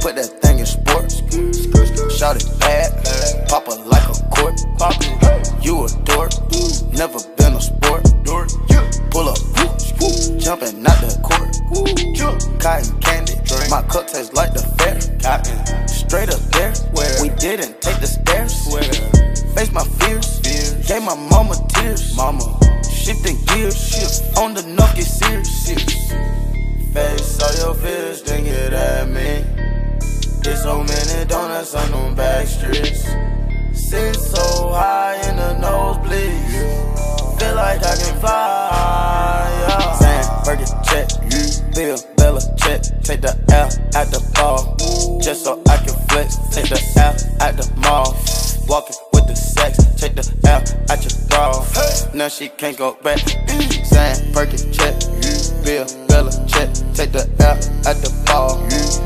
[0.00, 1.22] put that thing in sports.
[2.16, 4.54] Shout it bad, pop it like a cork.
[4.78, 4.94] Pop
[5.62, 6.32] you a dork,
[6.92, 7.18] never
[10.50, 11.46] jumping out the court.
[12.58, 13.70] Cotton candy, Drink.
[13.70, 14.98] my cup tastes like the fair.
[15.86, 16.74] Straight up there,
[17.22, 18.66] we didn't take the stairs.
[19.54, 20.40] Face my fears,
[20.88, 22.16] gave my mama tears.
[22.16, 22.42] Mama,
[22.82, 24.36] shifting gears, Shift.
[24.38, 25.70] on the knock get serious.
[26.94, 29.44] Face all your fears, then get at me.
[30.42, 33.04] There's so many donuts on them back streets.
[33.72, 37.38] Sit so high in the nosebleeds.
[37.38, 39.69] Feel like I can fly.
[40.50, 41.08] Sam, Burger check.
[41.74, 42.82] Bill, Bella check.
[43.02, 44.76] Take the L at the ball.
[45.20, 46.36] Just so I can flex.
[46.50, 48.16] Take the L at the mall.
[48.68, 49.78] Walking with the sex.
[49.96, 51.64] Take the L at your bra.
[52.14, 53.18] Now she can't go back.
[53.84, 54.98] Sam, Burger check.
[55.64, 56.68] Bill, Bella check.
[56.94, 57.56] Take the L
[57.86, 58.58] at the ball.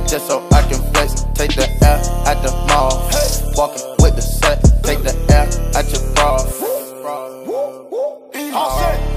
[0.08, 1.24] Just so I can flex.
[1.34, 3.10] Take the L at the mall.
[3.56, 4.60] Walking with the set.
[4.82, 6.54] Take the L at your bra.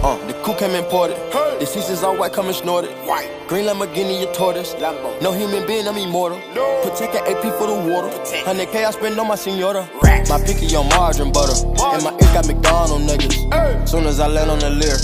[0.03, 1.17] Uh, the coupe came imported.
[1.59, 2.91] The seats is all white, coming snorted.
[3.07, 3.29] White.
[3.47, 4.73] Green Lamborghini, your tortoise.
[4.75, 5.19] Lambo.
[5.21, 6.39] No human being, I'm immortal.
[6.83, 8.09] Protect an AP for the water.
[8.45, 9.89] 100K I spend on my senora.
[10.29, 11.53] My picky on margarine butter.
[11.65, 13.87] And my ears got McDonald niggas.
[13.89, 14.97] Soon as I land on the leer,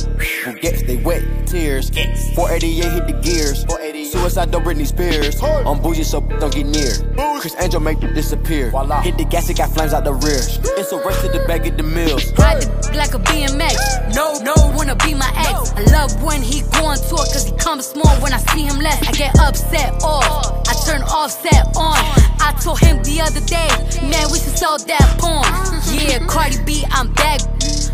[0.43, 1.89] who gets they wet tears.
[2.35, 3.65] 488 hit the gears.
[4.11, 5.41] Suicide don't Britney Spears.
[5.41, 6.91] I'm bougie, so don't get near.
[7.39, 8.69] Criss Angel make it disappear.
[9.01, 10.39] Hit the gas, it got flames out the rear.
[10.77, 12.31] It's a race to the back of the mills.
[12.37, 14.13] Ride the like a BMX.
[14.15, 14.53] No, no,
[14.85, 15.71] wanna be my ex.
[15.77, 18.79] I love when he go on tour, cause he comes small when I see him
[18.79, 18.99] less.
[19.07, 20.67] I get upset off.
[20.67, 21.95] I turn offset on.
[22.43, 23.69] I told him the other day,
[24.09, 25.47] man, we should sell that porn.
[25.95, 27.39] Yeah, Cardi B, I'm back.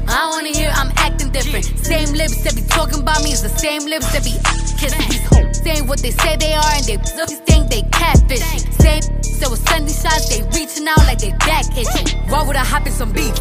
[0.10, 1.66] I wanna hear I'm acting different.
[1.66, 4.34] Same lips that be talking about me is the same lips that be
[4.82, 5.62] kissing these hoes.
[5.62, 6.98] Saying what they say they are and they
[7.46, 8.42] think they catfish.
[8.82, 9.02] Same
[9.40, 12.20] so with Sunday shots, they reaching out like they back itching.
[12.28, 13.32] Why would I hop in some beef?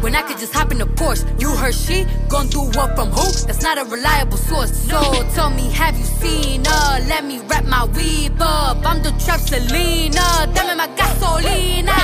[0.00, 1.26] When I could just hop in the Porsche.
[1.40, 3.26] You heard she gon' do what from who?
[3.46, 4.70] That's not a reliable source.
[4.88, 5.00] So
[5.34, 7.00] tell me, have you seen her?
[7.08, 8.86] Let me wrap my weave up.
[8.86, 10.46] I'm the trap Selena.
[10.54, 11.98] Dame my gasolina.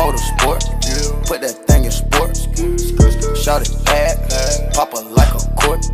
[0.00, 0.64] Motorsport,
[1.26, 2.46] put that thing in sports.
[2.46, 2.91] Mm.
[3.42, 5.84] Shout it bad, pop it like a court.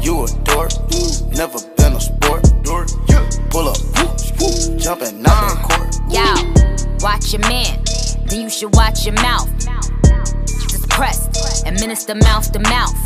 [0.00, 0.72] You a dork,
[1.36, 2.44] never been a sport.
[3.50, 3.76] Pull up,
[4.78, 5.94] jumping out the court.
[6.08, 6.24] Yo,
[7.04, 7.78] watch your man,
[8.24, 9.50] then you should watch your mouth.
[10.46, 12.96] Just press, administer mouth to mouth.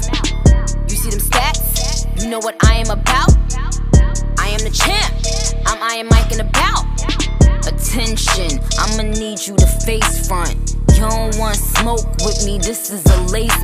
[0.88, 2.22] You see them stats?
[2.22, 3.34] You know what I am about?
[4.38, 5.12] I am the champ.
[5.66, 6.86] I'm Iron Mike and about.
[7.66, 10.69] Attention, I'ma need you to face front.
[11.00, 13.56] You don't want smoke with me, this is a lace.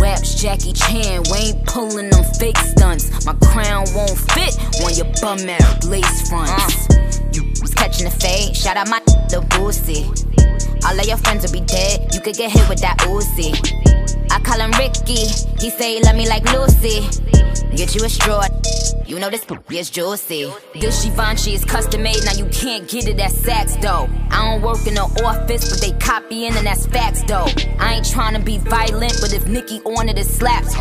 [0.00, 3.24] Raps Jackie Chan, we ain't pulling them fake stunts.
[3.24, 6.90] My crown won't fit on your bum ass lace fronts.
[6.90, 7.30] Uh.
[7.32, 8.98] You was catching the fade, shout out my
[9.30, 10.02] the boosie.
[10.84, 13.54] All of your friends will be dead, you could get hit with that Uzi.
[14.32, 15.30] I call him Ricky,
[15.62, 17.06] he say he love me like Lucy.
[17.76, 18.42] Get you a straw,
[19.08, 20.52] You know this is juicy.
[20.74, 24.06] This Givenchy is custom made, now you can't get it at Saks though.
[24.30, 27.46] I don't work in the office, but they copying and that's facts though.
[27.78, 30.74] I ain't trying to be violent, but if Nicki on it, it slaps.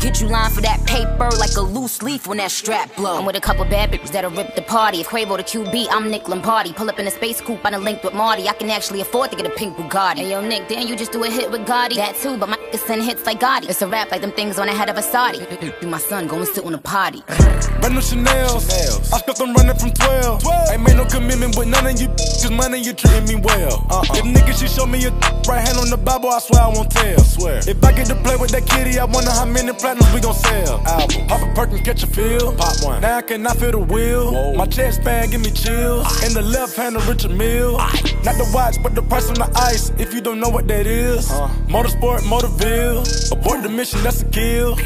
[0.00, 3.18] Get you lined for that paper like a loose leaf when that strap blow.
[3.18, 5.00] I'm with a couple bad bitches that'll rip the party.
[5.00, 6.72] If Quavo the QB, I'm Nick Lombardi.
[6.72, 8.48] Pull up in a space coupe, I done linked with Marty.
[8.48, 10.18] I can actually afford to get a pink Bugatti.
[10.18, 11.96] Hey yo, Nick, damn, you just do a hit with Gotti.
[11.96, 13.68] That too, but my niggas send hits like Gotti.
[13.68, 15.40] It's a rap like them things on the head of a Saudi.
[15.82, 17.24] You my son, go and sit on a potty.
[17.80, 18.68] Brand new Chanel's.
[19.12, 20.42] I stuck them running from 12.
[20.42, 20.70] 12.
[20.72, 23.86] Ain't made no commitment with none of you, cause money you treating me well.
[23.90, 24.16] Uh-uh.
[24.16, 25.10] If niggas she show me a
[25.48, 27.20] right hand on the Bible, I swear I won't tell.
[27.20, 27.58] I Swear.
[27.66, 30.34] If I get to play with that kitty, I wonder how many platinums we gon'
[30.34, 30.80] sell.
[30.86, 31.26] Album.
[31.26, 32.54] Pop a perk and catch a feel.
[32.54, 33.00] Pop one.
[33.02, 34.54] Now I cannot feel the wheel.
[34.54, 36.06] My chest band give me chills.
[36.24, 37.76] In the left hand, a Richard Mille.
[38.24, 39.90] Not the watch, but the price on the ice.
[39.98, 41.30] If you don't know what that is.
[41.30, 41.48] Uh.
[41.68, 43.32] Motorsport, Motorville.
[43.32, 44.76] Abort the mission, that's a kill.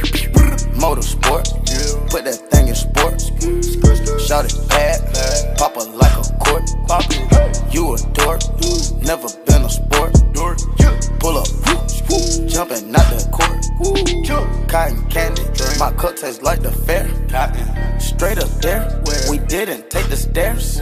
[0.79, 1.45] Motorsport,
[2.11, 3.31] put that thing in sports.
[4.27, 6.65] Shout it bad, pop it like a court.
[7.73, 8.41] You a dork,
[9.03, 10.13] never been a sport.
[11.19, 11.49] Pull up,
[12.49, 13.57] jumping out the court.
[14.69, 15.43] Cotton candy,
[15.79, 17.09] my cup tastes like the fair.
[17.99, 20.81] Straight up there, we didn't take the stairs.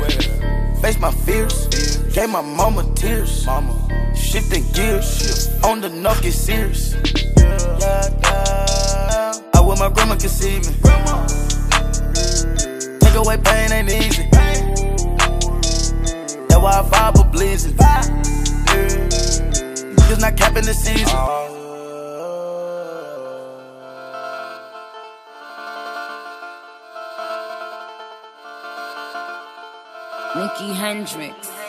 [0.82, 1.68] Face my fears,
[2.12, 3.46] gave my mama tears.
[3.46, 3.74] Mama,
[4.14, 6.94] shifting gears, on the knock get serious.
[7.36, 9.33] Yeah, yeah.
[9.54, 10.74] I wish my grandma could see me.
[13.00, 14.28] Take away pain ain't easy.
[16.48, 17.74] That's why I fight for bleeding.
[19.96, 21.18] Niggas not capping the season.
[30.36, 31.63] Nikki Hendrix.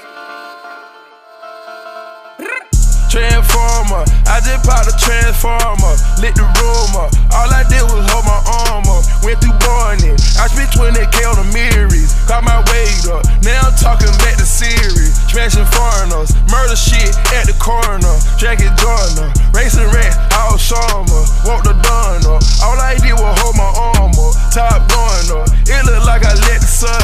[3.15, 7.15] Transformer, I just popped a transformer, lit the room up.
[7.31, 10.11] All I did was hold my arm up, went through Barney.
[10.35, 13.23] I spent 20k on the Marys, got my weight up.
[13.39, 19.31] Now I'm talking back to Siri, smashing foreigners, murder shit at the coroner, Jackie Jordan,
[19.55, 22.43] racing rat, all summer, walk the dawn up.
[22.67, 25.47] All I did was hold my arm up, top going up.
[25.63, 26.94] It look like I let the sun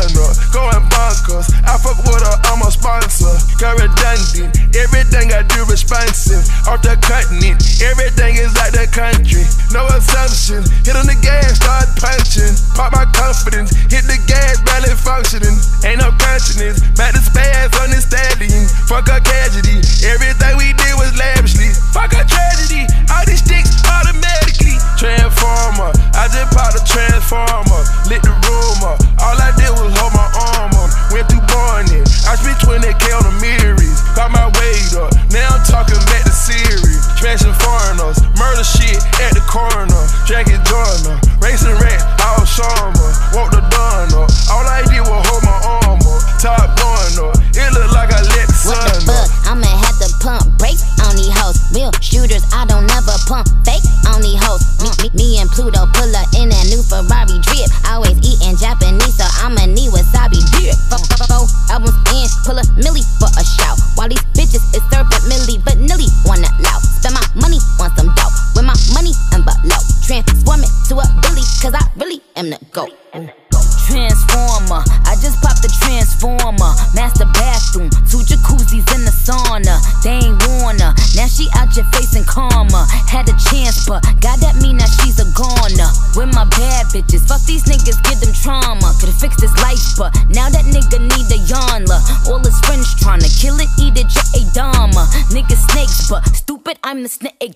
[6.72, 7.60] off the continent.
[7.84, 8.21] Everything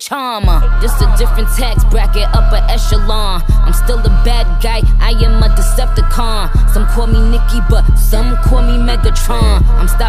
[0.06, 0.60] charmer.
[0.80, 3.42] Just a different tax bracket, upper echelon.
[3.66, 6.70] I'm still a bad guy, I am a Decepticon.
[6.72, 9.45] Some call me Nicki, but some call me Megatron.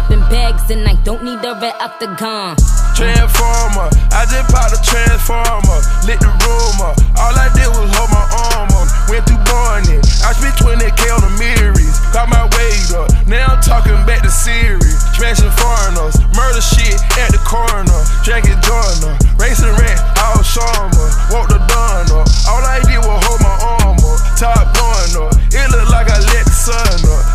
[0.08, 2.56] I'm bags and I don't need a red octagon.
[2.96, 5.78] Transformer, I just popped a transformer,
[6.08, 6.96] lit the room up.
[7.20, 10.00] All I did was hold my arm up, went through Barney.
[10.24, 13.12] I spent 20k on the Marys, got my weight up.
[13.28, 14.80] Now I'm talking back to Siri,
[15.12, 21.60] smashing foreigners, murder shit at the coroner, Jackie Jordan, racing rat, all summer, walk the
[21.68, 22.26] dawn up.
[22.48, 25.36] All I did was hold my arm up, top going up.
[25.52, 27.27] It look like I let the sun up.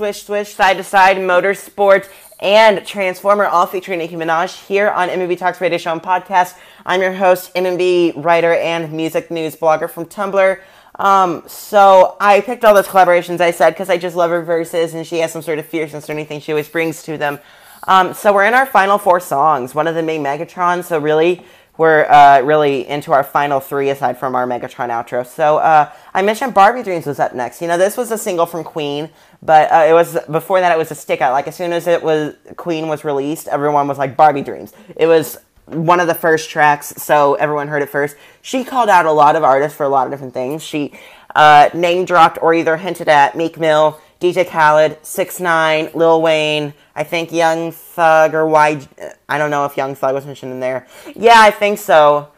[0.00, 2.08] Swish Swish Side to Side Motorsport
[2.40, 6.56] and Transformer, all featuring Nicki Minaj here on MNB Talks Radio Show and Podcast.
[6.86, 10.58] I'm your host, MNB writer and music news blogger from Tumblr.
[10.94, 14.94] Um, so I picked all those collaborations I said because I just love her verses
[14.94, 17.38] and she has some sort of fierceness or anything she always brings to them.
[17.86, 19.74] Um, so we're in our final four songs.
[19.74, 20.82] One of them being Megatron.
[20.82, 21.44] So really,
[21.80, 25.26] we're uh, really into our final three aside from our Megatron outro.
[25.26, 27.62] So uh, I mentioned Barbie Dreams was up next.
[27.62, 29.08] You know, this was a single from Queen,
[29.40, 31.32] but uh, it was before that it was a stick out.
[31.32, 34.74] Like as soon as it was Queen was released, everyone was like Barbie Dreams.
[34.94, 38.14] It was one of the first tracks, so everyone heard it first.
[38.42, 40.62] She called out a lot of artists for a lot of different things.
[40.62, 40.92] She
[41.34, 46.74] uh, name dropped or either hinted at Meek Mill, DJ Khaled, Six Nine, Lil Wayne.
[46.94, 48.86] I think Young Thug or Y.
[49.28, 50.86] I don't know if Young Thug was mentioned in there.
[51.16, 52.28] Yeah, I think so.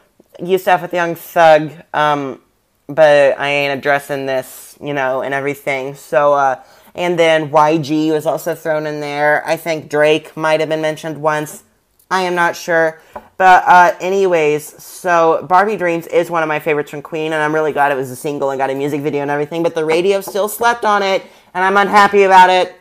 [0.40, 2.40] You stuff with Young Thug, um,
[2.86, 5.96] but I ain't addressing this, you know, and everything.
[5.96, 6.62] So, uh,
[6.94, 9.42] and then YG was also thrown in there.
[9.44, 11.64] I think Drake might have been mentioned once.
[12.12, 13.00] I am not sure.
[13.38, 17.54] But, uh, anyways, so Barbie Dreams is one of my favorites from Queen, and I'm
[17.54, 19.84] really glad it was a single and got a music video and everything, but the
[19.84, 22.74] radio still slept on it, and I'm unhappy about it.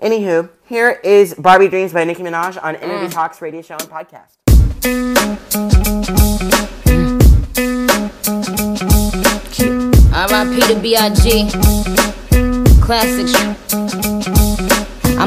[0.00, 4.36] Anywho, here is Barbie Dreams by Nicki Minaj on MNB Talks radio show and podcast.
[10.12, 10.60] R.I.P.
[10.74, 11.50] to B.I.G.
[12.80, 14.35] Classic shit.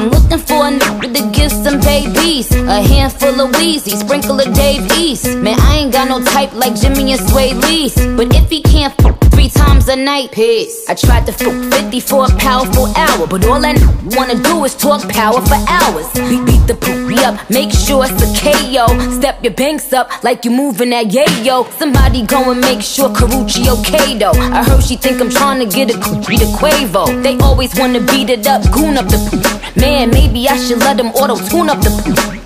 [0.00, 2.50] I'm looking for a nigga to give some babies.
[2.54, 5.26] A handful of Wheezy, sprinkle of Dave East.
[5.36, 7.94] Man, I ain't got no type like Jimmy and Swae Lee's.
[8.16, 10.88] But if he can't fuck three times a night, piss.
[10.88, 13.26] I tried to fuck 50 for a powerful hour.
[13.26, 13.74] But all I
[14.16, 16.08] wanna do is talk power for hours.
[16.14, 18.86] Beat, beat the poopy up, make sure it's a KO.
[19.18, 21.70] Step your banks up like you moving that yayo.
[21.78, 24.32] Somebody go and make sure Karrueche okay though.
[24.32, 27.22] I heard she think I'm trying to get a Kuchi to Quavo.
[27.22, 29.60] They always wanna beat it up, goon up the poop.
[29.76, 31.90] Man, maybe I should let them auto tune up the.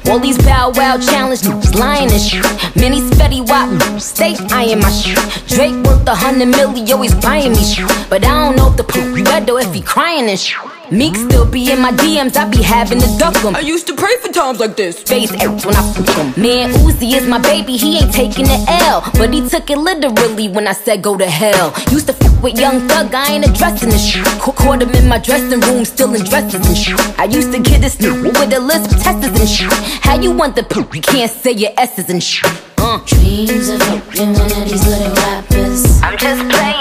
[0.11, 2.45] All these bow wow challenge niggas lying and shit.
[2.77, 3.69] Many spetty wop
[4.01, 5.19] stay eyeing my shit.
[5.49, 7.89] Drake worth a hundred million, milli, always buying me shit.
[8.11, 10.74] But I don't know if the poop though if he crying and shit.
[10.91, 13.57] Meek still be in my DMs, I be having to duck him.
[13.57, 15.03] I used to pray for times like this.
[15.03, 16.43] Face hurts when I fuck him.
[16.43, 19.03] Man, Uzi is my baby, he ain't taking the L.
[19.15, 21.73] But he took it literally when I said go to hell.
[21.91, 24.25] Used to fuck with Young Thug, I ain't addressing this shit.
[24.41, 27.01] Ca- Caught him in my dressing room, still in dresses and shit.
[27.19, 29.73] I used to get this new with a list of testers and shit.
[30.05, 30.95] How you want the poop?
[30.95, 32.51] You can't say your S's and shit.
[32.79, 32.99] Uh.
[33.07, 33.81] Dreams of
[34.13, 36.03] being one of these little rappers.
[36.03, 36.74] I'm just playing,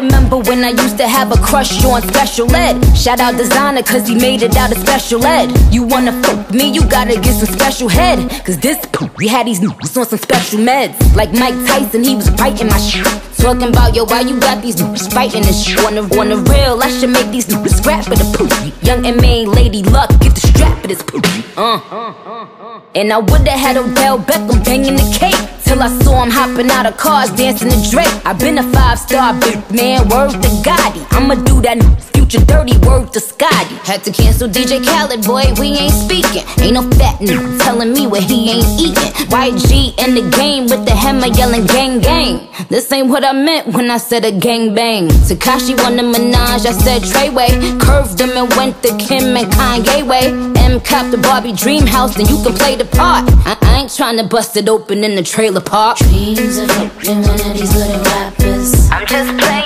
[0.00, 2.82] remember when I used to have a crush on special ed.
[2.96, 5.52] Shout out Desiigner, cause he made it out of special ed.
[5.72, 8.18] You wanna fuck me, you gotta get some special head.
[8.44, 10.96] Cause this poop, we had these niggas on some special meds.
[11.14, 13.06] Like Mike Tyson, he was biting my shit.
[13.36, 15.78] Talking about, yo, why you got these niggas fighting this shit?
[15.84, 18.50] On the, on the real, I should make these niggas scrap for the poop.
[18.82, 21.24] Young and main lady luck, get the strap for this poop.
[21.56, 22.80] Uh.
[22.94, 25.59] And I would've had Odell Beckham banging the cake.
[25.70, 28.08] Till I saw him hopping out of cars, dancing to Drake.
[28.26, 31.06] i been a five star big man, word to Gotti.
[31.12, 33.74] I'ma do that future dirty word to Scotty.
[33.82, 36.44] Had to cancel DJ Khaled, boy, we ain't speaking.
[36.62, 39.12] Ain't no fat nigga telling me what he ain't eating.
[39.30, 42.48] YG in the game with the hammer yelling gang gang.
[42.68, 45.08] This ain't what I meant when I said a gang bang.
[45.08, 47.80] Tekashi won the Minaj, I said Treyway.
[47.80, 50.28] Curved him and went to Kim and Kanye way.
[50.60, 53.24] M cop the Barbie Dream House, then you can play the part.
[53.44, 55.98] I, I ain't trying to bust it open in the trailer park.
[55.98, 56.68] Dreams of
[57.00, 58.88] being one of these little rappers.
[58.90, 59.59] I'm just playing,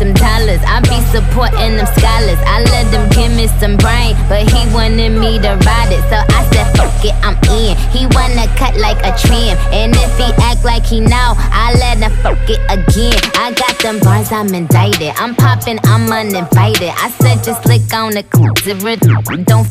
[0.00, 0.60] them dollars.
[0.64, 2.40] I be supporting them scholars.
[2.48, 6.00] I let them give me some brain, but he wanted me to ride it.
[6.08, 7.76] So I said, fuck it, I'm in.
[7.92, 9.54] He wanna cut like a trim.
[9.70, 13.20] And if he act like he know, I let him fuck it again.
[13.36, 15.12] I got them bars, I'm indicted.
[15.20, 16.90] I'm popping, I'm uninvited.
[16.96, 18.24] I said, just lick on the
[18.64, 18.96] zero,
[19.44, 19.68] don't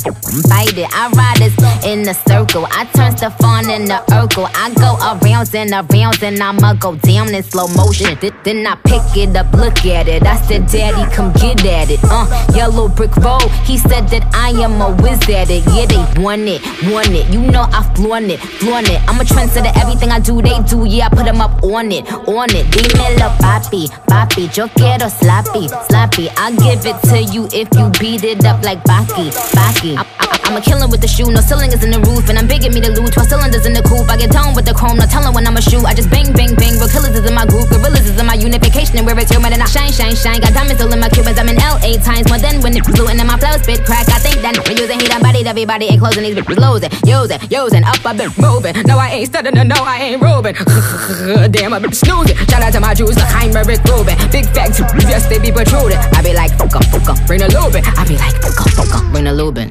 [0.47, 0.89] bite it.
[0.93, 2.67] I ride this in a circle.
[2.69, 4.49] I turn stuff on in the Urkel.
[4.53, 8.17] I go arounds and arounds and I'ma go down in slow motion.
[8.43, 10.18] Then I pick it up, look at it.
[10.25, 11.99] I said, Daddy, come get at it.
[12.03, 12.25] Uh,
[12.55, 13.43] yellow brick road.
[13.65, 15.63] He said that I am a whiz at it.
[15.73, 17.27] Yeah, they want it, want it.
[17.33, 19.01] You know I flaunt it, flaunt it.
[19.07, 19.71] I'm a trendsetter.
[19.81, 20.85] Everything I do, they do.
[20.85, 22.65] Yeah, I put them up on it, on it.
[22.71, 24.47] Dímelo, papi, papi.
[24.55, 26.29] Yo quiero sloppy, sloppy.
[26.37, 29.97] I'll give it to you if you beat it up like Baki, Baki.
[29.97, 32.33] I- I- I'm a killer with the shoe, no ceiling is in the roof, and
[32.33, 33.13] I'm begging me to lose.
[33.13, 34.09] 12 cylinders in the coupe.
[34.09, 35.85] I get down with the chrome, no telling when I'ma shoot.
[35.85, 36.73] I just bang, bang, bang.
[36.81, 39.53] Real killers is in my group, gorillas is in my unification, and where it's human,
[39.53, 40.41] and I shine, shine, shine.
[40.41, 43.05] Got diamonds all in my Cubans, I'm in LA times more than when it's blue,
[43.13, 44.09] and then my flow spit crack.
[44.09, 47.37] I think that we're using heat, I'm bodied everybody, ain't closing these bitches, losing, using,
[47.53, 47.85] using.
[47.85, 48.73] Up, I've been moving.
[48.89, 50.57] No, I ain't studying, no, I ain't roving.
[51.53, 52.33] Damn, I've been snoozing.
[52.49, 54.17] Shout out to my Jews, like I'm Rick Rubin.
[54.33, 56.01] Big facts, yes, they be protruding.
[56.17, 57.85] I be like, fuck 'em, fuck 'em, bring the Lubin.
[57.85, 59.69] I be like, fuck 'em, fuck 'em, bring the Lubin.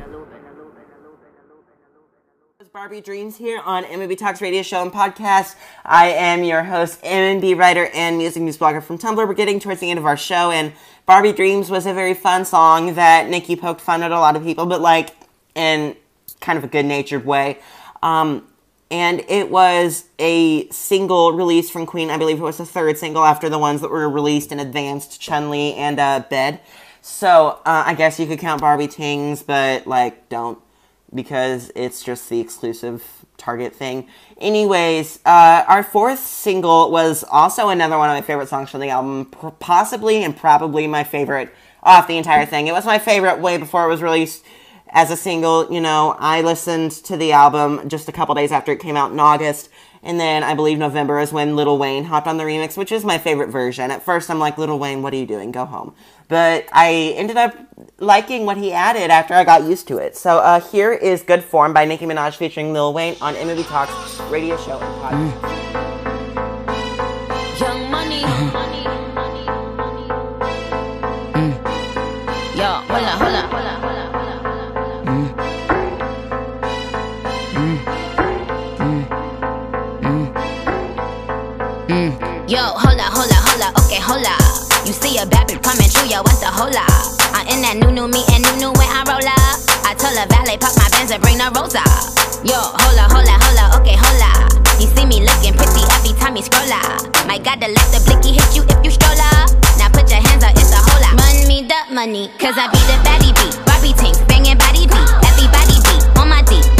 [2.78, 5.56] Barbie Dreams here on MNB Talks Radio Show and Podcast.
[5.84, 9.16] I am your host, MNB writer and music news blogger from Tumblr.
[9.16, 10.72] We're getting towards the end of our show, and
[11.05, 14.44] Barbie Dreams was a very fun song that Nicki poked fun at a lot of
[14.44, 15.10] people, but like
[15.56, 15.96] in
[16.40, 17.59] kind of a good natured way.
[18.00, 18.46] Um,
[18.92, 22.10] and it was a single release from Queen.
[22.10, 25.18] I believe it was the third single after the ones that were released in advance
[25.18, 26.60] Chun Li and uh, Bed.
[27.02, 30.60] So uh, I guess you could count Barbie Tings, but like don't
[31.14, 33.05] because it's just the exclusive
[33.36, 34.09] Target thing.
[34.39, 38.90] Anyways, uh, our fourth single was also another one of my favorite songs from the
[38.90, 39.26] album,
[39.60, 42.66] possibly and probably my favorite off the entire thing.
[42.66, 44.44] It was my favorite way before it was released
[44.90, 45.72] as a single.
[45.72, 49.12] You know, I listened to the album just a couple days after it came out
[49.12, 49.70] in August.
[50.02, 53.04] And then I believe November is when Little Wayne hopped on the remix, which is
[53.04, 53.90] my favorite version.
[53.90, 55.50] At first, I'm like, Little Wayne, what are you doing?
[55.50, 55.94] Go home.
[56.28, 57.56] But I ended up
[57.98, 60.16] liking what he added after I got used to it.
[60.16, 64.20] So uh, here is Good Form by Nicki Minaj featuring Lil Wayne on MNB Talks
[64.30, 65.58] radio show and podcast.
[67.60, 68.20] Young money.
[72.58, 73.27] Yo, hold up, hold up, hold
[82.48, 82.56] Yo,
[83.28, 84.40] up, hold up, okay, hold up.
[84.88, 86.88] You see a bad bitch coming through, yo, what's hold up?
[87.36, 89.60] I'm in that new new me and new new when I roll up.
[89.84, 91.44] I told a valet, pop my bands and bring the
[91.76, 92.00] up.
[92.48, 92.56] Yo,
[93.28, 94.48] up, hold up, okay, hold up.
[94.80, 97.04] You see me looking pretty every time you scroll up.
[97.28, 99.52] My God, the let the blicky hit you if you stroll up.
[99.76, 101.20] Now put your hands up, it's a lot.
[101.20, 103.60] Run me the money, cause I be the baddie beat.
[103.68, 105.08] Barbie tank, banging body beat.
[105.20, 106.77] Everybody beat on my D.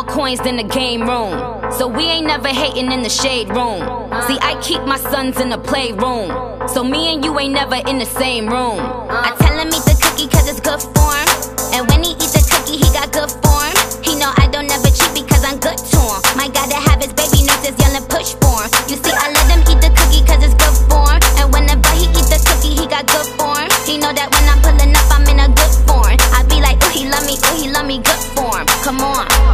[0.00, 1.36] more coins than the game room.
[1.72, 3.80] So we ain't never hating in the shade room.
[4.26, 6.30] See, I keep my sons in the playroom.
[6.68, 8.80] So me and you ain't never in the same room.
[9.10, 11.28] I tell him eat the cookie cause it's good form.
[11.74, 13.74] And when he eats the cookie, he got good form.
[14.00, 16.20] He know I don't never cheat because I'm good to him.
[16.36, 18.70] My gotta have his baby nurses yelling push for him.
[18.88, 21.20] You see, I let him eat the cookie cause it's good form.
[21.36, 23.68] And whenever he eat the cookie, he got good form.
[23.84, 26.16] He know that when I'm pulling up, I'm in a good form.
[26.32, 28.64] I be like, ooh, he love me, ooh, he love me, good form.
[28.80, 29.49] Come on.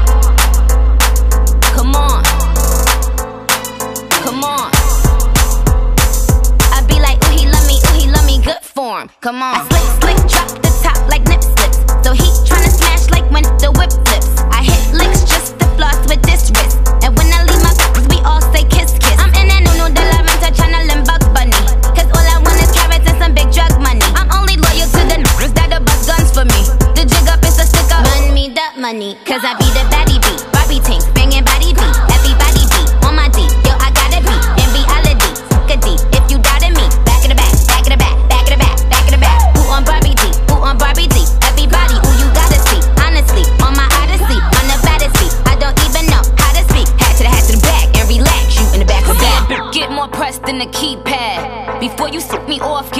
[8.86, 9.10] Form.
[9.20, 9.58] Come on.
[9.66, 11.78] Slick, slick, drop the top like nip slips.
[12.06, 14.30] So he tryna smash like when the whip flips.
[14.54, 16.78] I hit licks just to floss with this wrist.
[17.02, 19.18] And when I leave my bitches, we all say kiss, kiss.
[19.18, 21.58] I'm in that no de la renta tryna limbo bunny.
[21.98, 24.06] Cause all I want is carrots and some big drug money.
[24.14, 26.62] I'm only loyal to the niggas that'll bust guns for me.
[26.94, 28.06] The jig up is the stick up.
[28.06, 29.18] Run me the money.
[29.26, 29.85] Cause I be the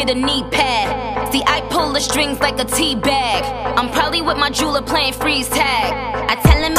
[0.08, 1.32] a knee pad.
[1.32, 3.42] See, I pull the strings like a tea bag.
[3.76, 5.92] I'm probably with my jeweler playing freeze tag.
[6.30, 6.75] I tell him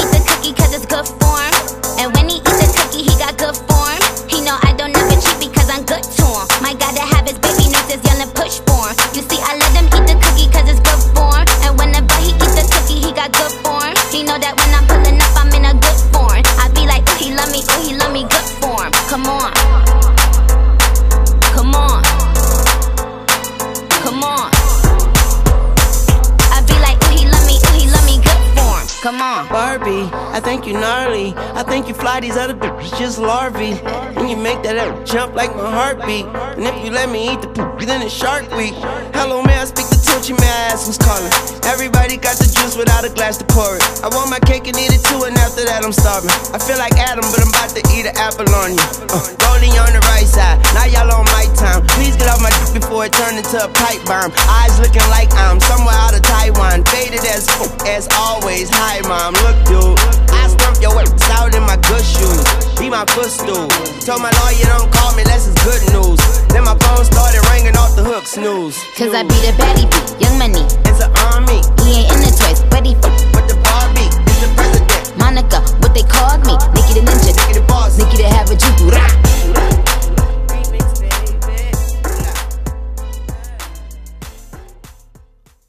[32.19, 33.77] these other bitches just larvae.
[34.17, 36.25] And you make that ass jump like my heartbeat.
[36.57, 38.73] And if you let me eat the poop, then it's Shark Week.
[39.15, 40.33] Hello, may I speak to Tunechi?
[40.35, 41.31] May I ask who's calling?
[41.63, 43.83] Everybody got the juice without a glass to pour it.
[44.03, 46.31] I want my cake and eat it too, and after that I'm starving.
[46.55, 48.85] I feel like Adam, but I'm about to eat an apple on you.
[49.11, 51.85] Uh, Goldie on the right side, now y'all on my time.
[51.99, 54.31] Please get off my dick before it turn into a pipe bomb.
[54.63, 56.83] Eyes looking like I'm somewhere out of Taiwan.
[56.87, 57.47] Faded as
[57.85, 58.71] as always.
[58.71, 59.99] Hi, mom, look, dude.
[60.31, 62.43] I stump your ass out in my good shoes.
[62.79, 63.67] Be my footstool.
[64.03, 66.19] Told my lawyer don't call me unless it's good news.
[66.49, 68.75] Then my phone started ringing off the hook, snooze.
[68.97, 70.63] Cause I be the baddie beat, young money.
[70.87, 71.63] It's an army.
[71.83, 75.17] He ain't in the toys, ready for But the Barbie is the president.
[75.17, 76.55] Monica, what they called me.
[76.75, 77.31] Nicki the ninja.
[77.31, 77.97] Nicki the boss.
[77.97, 78.47] Nicki the have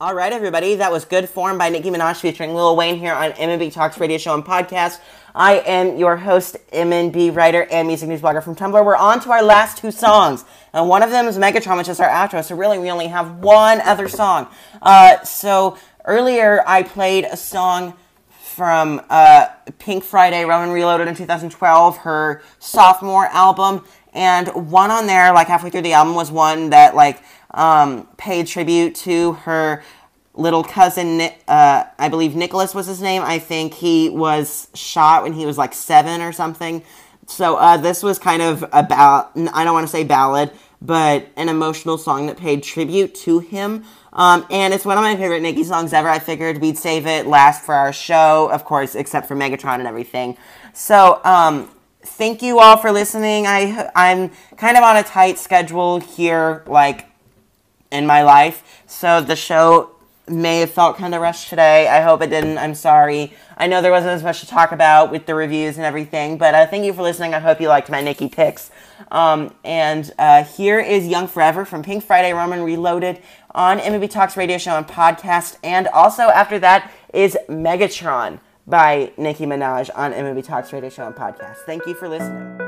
[0.00, 3.32] All right, everybody, that was Good Form by Nicki Minaj featuring Lil Wayne here on
[3.32, 5.00] MNB Talks Radio Show and Podcast.
[5.34, 8.84] I am your host, MNB writer and music news blogger from Tumblr.
[8.84, 11.98] We're on to our last two songs, and one of them is Megatron, which is
[11.98, 14.46] our outro, so really we only have one other song.
[14.80, 17.94] Uh, so earlier I played a song
[18.30, 19.46] from uh,
[19.80, 25.70] Pink Friday, Roman Reloaded in 2012, her sophomore album, and one on there, like halfway
[25.70, 27.20] through the album, was one that like
[27.52, 29.82] um, paid tribute to her
[30.34, 31.20] little cousin.
[31.48, 33.22] Uh, I believe Nicholas was his name.
[33.22, 36.82] I think he was shot when he was like seven or something.
[37.26, 40.50] So uh, this was kind of about I don't want to say ballad,
[40.80, 43.84] but an emotional song that paid tribute to him.
[44.12, 46.08] Um, and it's one of my favorite Nicki songs ever.
[46.08, 49.86] I figured we'd save it last for our show, of course, except for Megatron and
[49.86, 50.38] everything.
[50.72, 51.70] So um,
[52.02, 53.46] thank you all for listening.
[53.46, 57.07] I I'm kind of on a tight schedule here, like
[57.90, 58.82] in my life.
[58.86, 59.90] So the show
[60.30, 61.88] may have felt kind of rushed today.
[61.88, 62.58] I hope it didn't.
[62.58, 63.32] I'm sorry.
[63.56, 66.54] I know there wasn't as much to talk about with the reviews and everything, but
[66.54, 67.34] uh, thank you for listening.
[67.34, 68.70] I hope you liked my Nicki picks.
[69.10, 73.20] Um, and uh, here is Young Forever from Pink Friday Roman Reloaded
[73.52, 75.56] on MNB Talks radio show and podcast.
[75.64, 81.14] And also after that is Megatron by Nicki Minaj on MNB Talks radio show and
[81.14, 81.56] podcast.
[81.66, 82.67] Thank you for listening.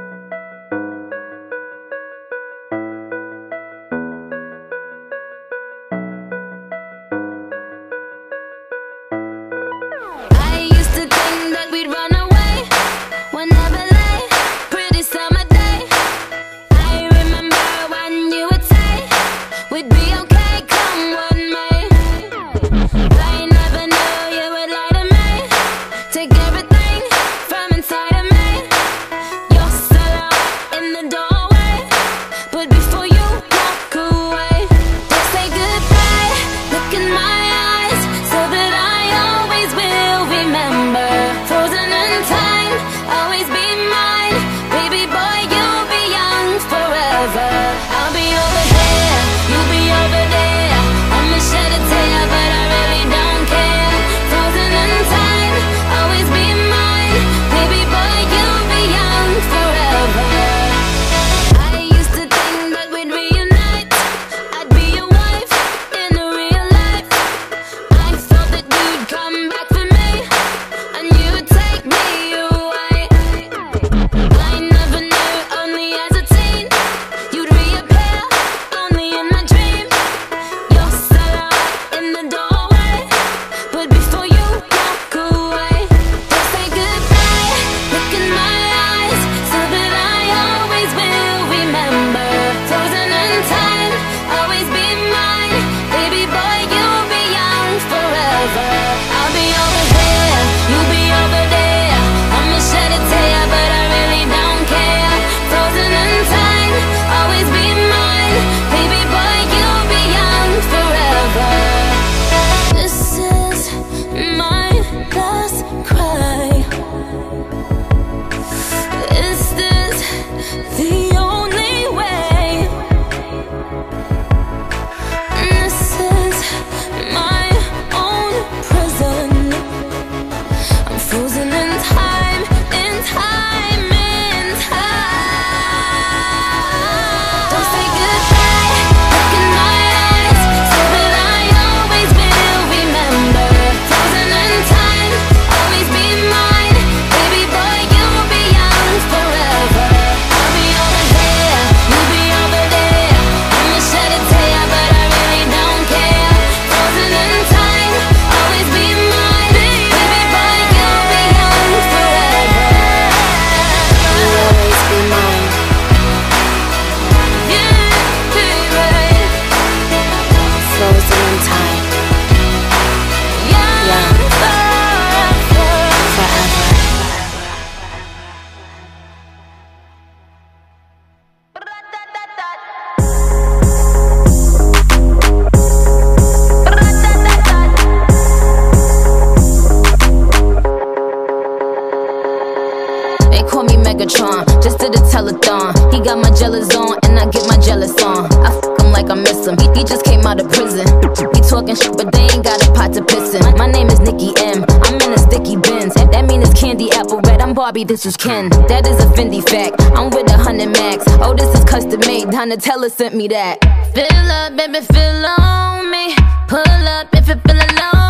[193.51, 195.75] Call me Megatron, just did a telethon.
[195.93, 198.31] He got my jealous on, and I get my jealous on.
[198.47, 199.59] I fuck him like I miss him.
[199.59, 200.87] He, he just came out of prison.
[201.35, 203.43] He talking shit, but they ain't got a pot to piss in.
[203.59, 204.65] My name is Nicki M.
[204.87, 205.95] I'm in a sticky Benz.
[205.95, 207.41] That mean it's candy apple red.
[207.41, 208.51] I'm Barbie, this is Ken.
[208.71, 209.83] That is a Fendi fact.
[209.99, 211.03] I'm with a hundred max.
[211.21, 212.29] Oh, this is custom made.
[212.29, 213.59] Donatella sent me that.
[213.95, 216.15] Fill up, baby, fill on me.
[216.47, 218.10] Pull up if you're feeling lonely.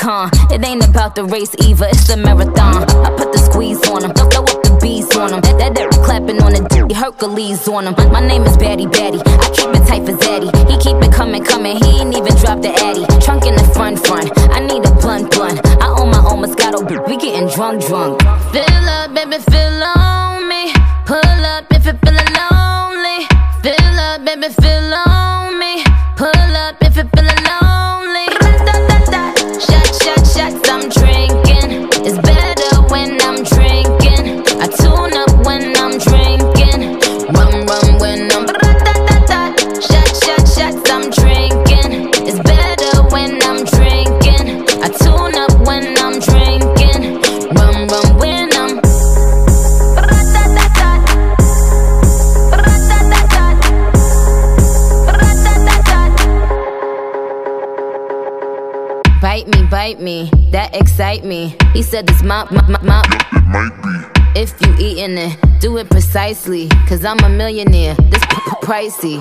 [0.00, 0.30] Con.
[0.50, 2.82] It ain't about the race either, it's the marathon.
[3.04, 5.40] I put the squeeze on him, throw up the bees on him.
[5.44, 7.94] That that that clapping on the D, Hercules on him.
[8.10, 9.20] My name is Batty Batty.
[9.20, 10.48] I keep it tight for Zaddy.
[10.70, 11.76] He keep it coming, coming.
[11.76, 13.04] He ain't even dropped the Addy.
[13.20, 14.32] Trunk in the front, front.
[14.56, 15.60] I need a blunt, blunt.
[15.84, 16.80] I own my own Moscato.
[17.06, 18.22] We getting drunk, drunk.
[18.52, 20.72] Fill up, baby, fill on me.
[21.04, 23.18] Pull up if you're feeling lonely.
[23.62, 25.19] Fill up, baby, fill on
[61.30, 61.56] me.
[61.72, 63.02] He said this my, my, my, my.
[63.32, 64.40] It might be.
[64.40, 66.68] If you eatin' it, do it precisely.
[66.88, 69.16] Cause I'm a millionaire, this p- p- pricey.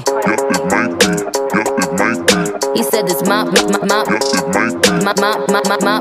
[2.76, 4.04] He said this my, my, my, my.
[5.06, 6.00] My, my, my, my, my.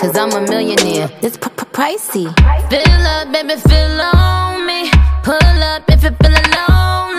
[0.00, 2.26] Cause I'm a millionaire, this p- p- pricey.
[2.68, 4.90] Fill up, baby, fill on me.
[5.22, 7.09] Pull up if you're feeling lonely.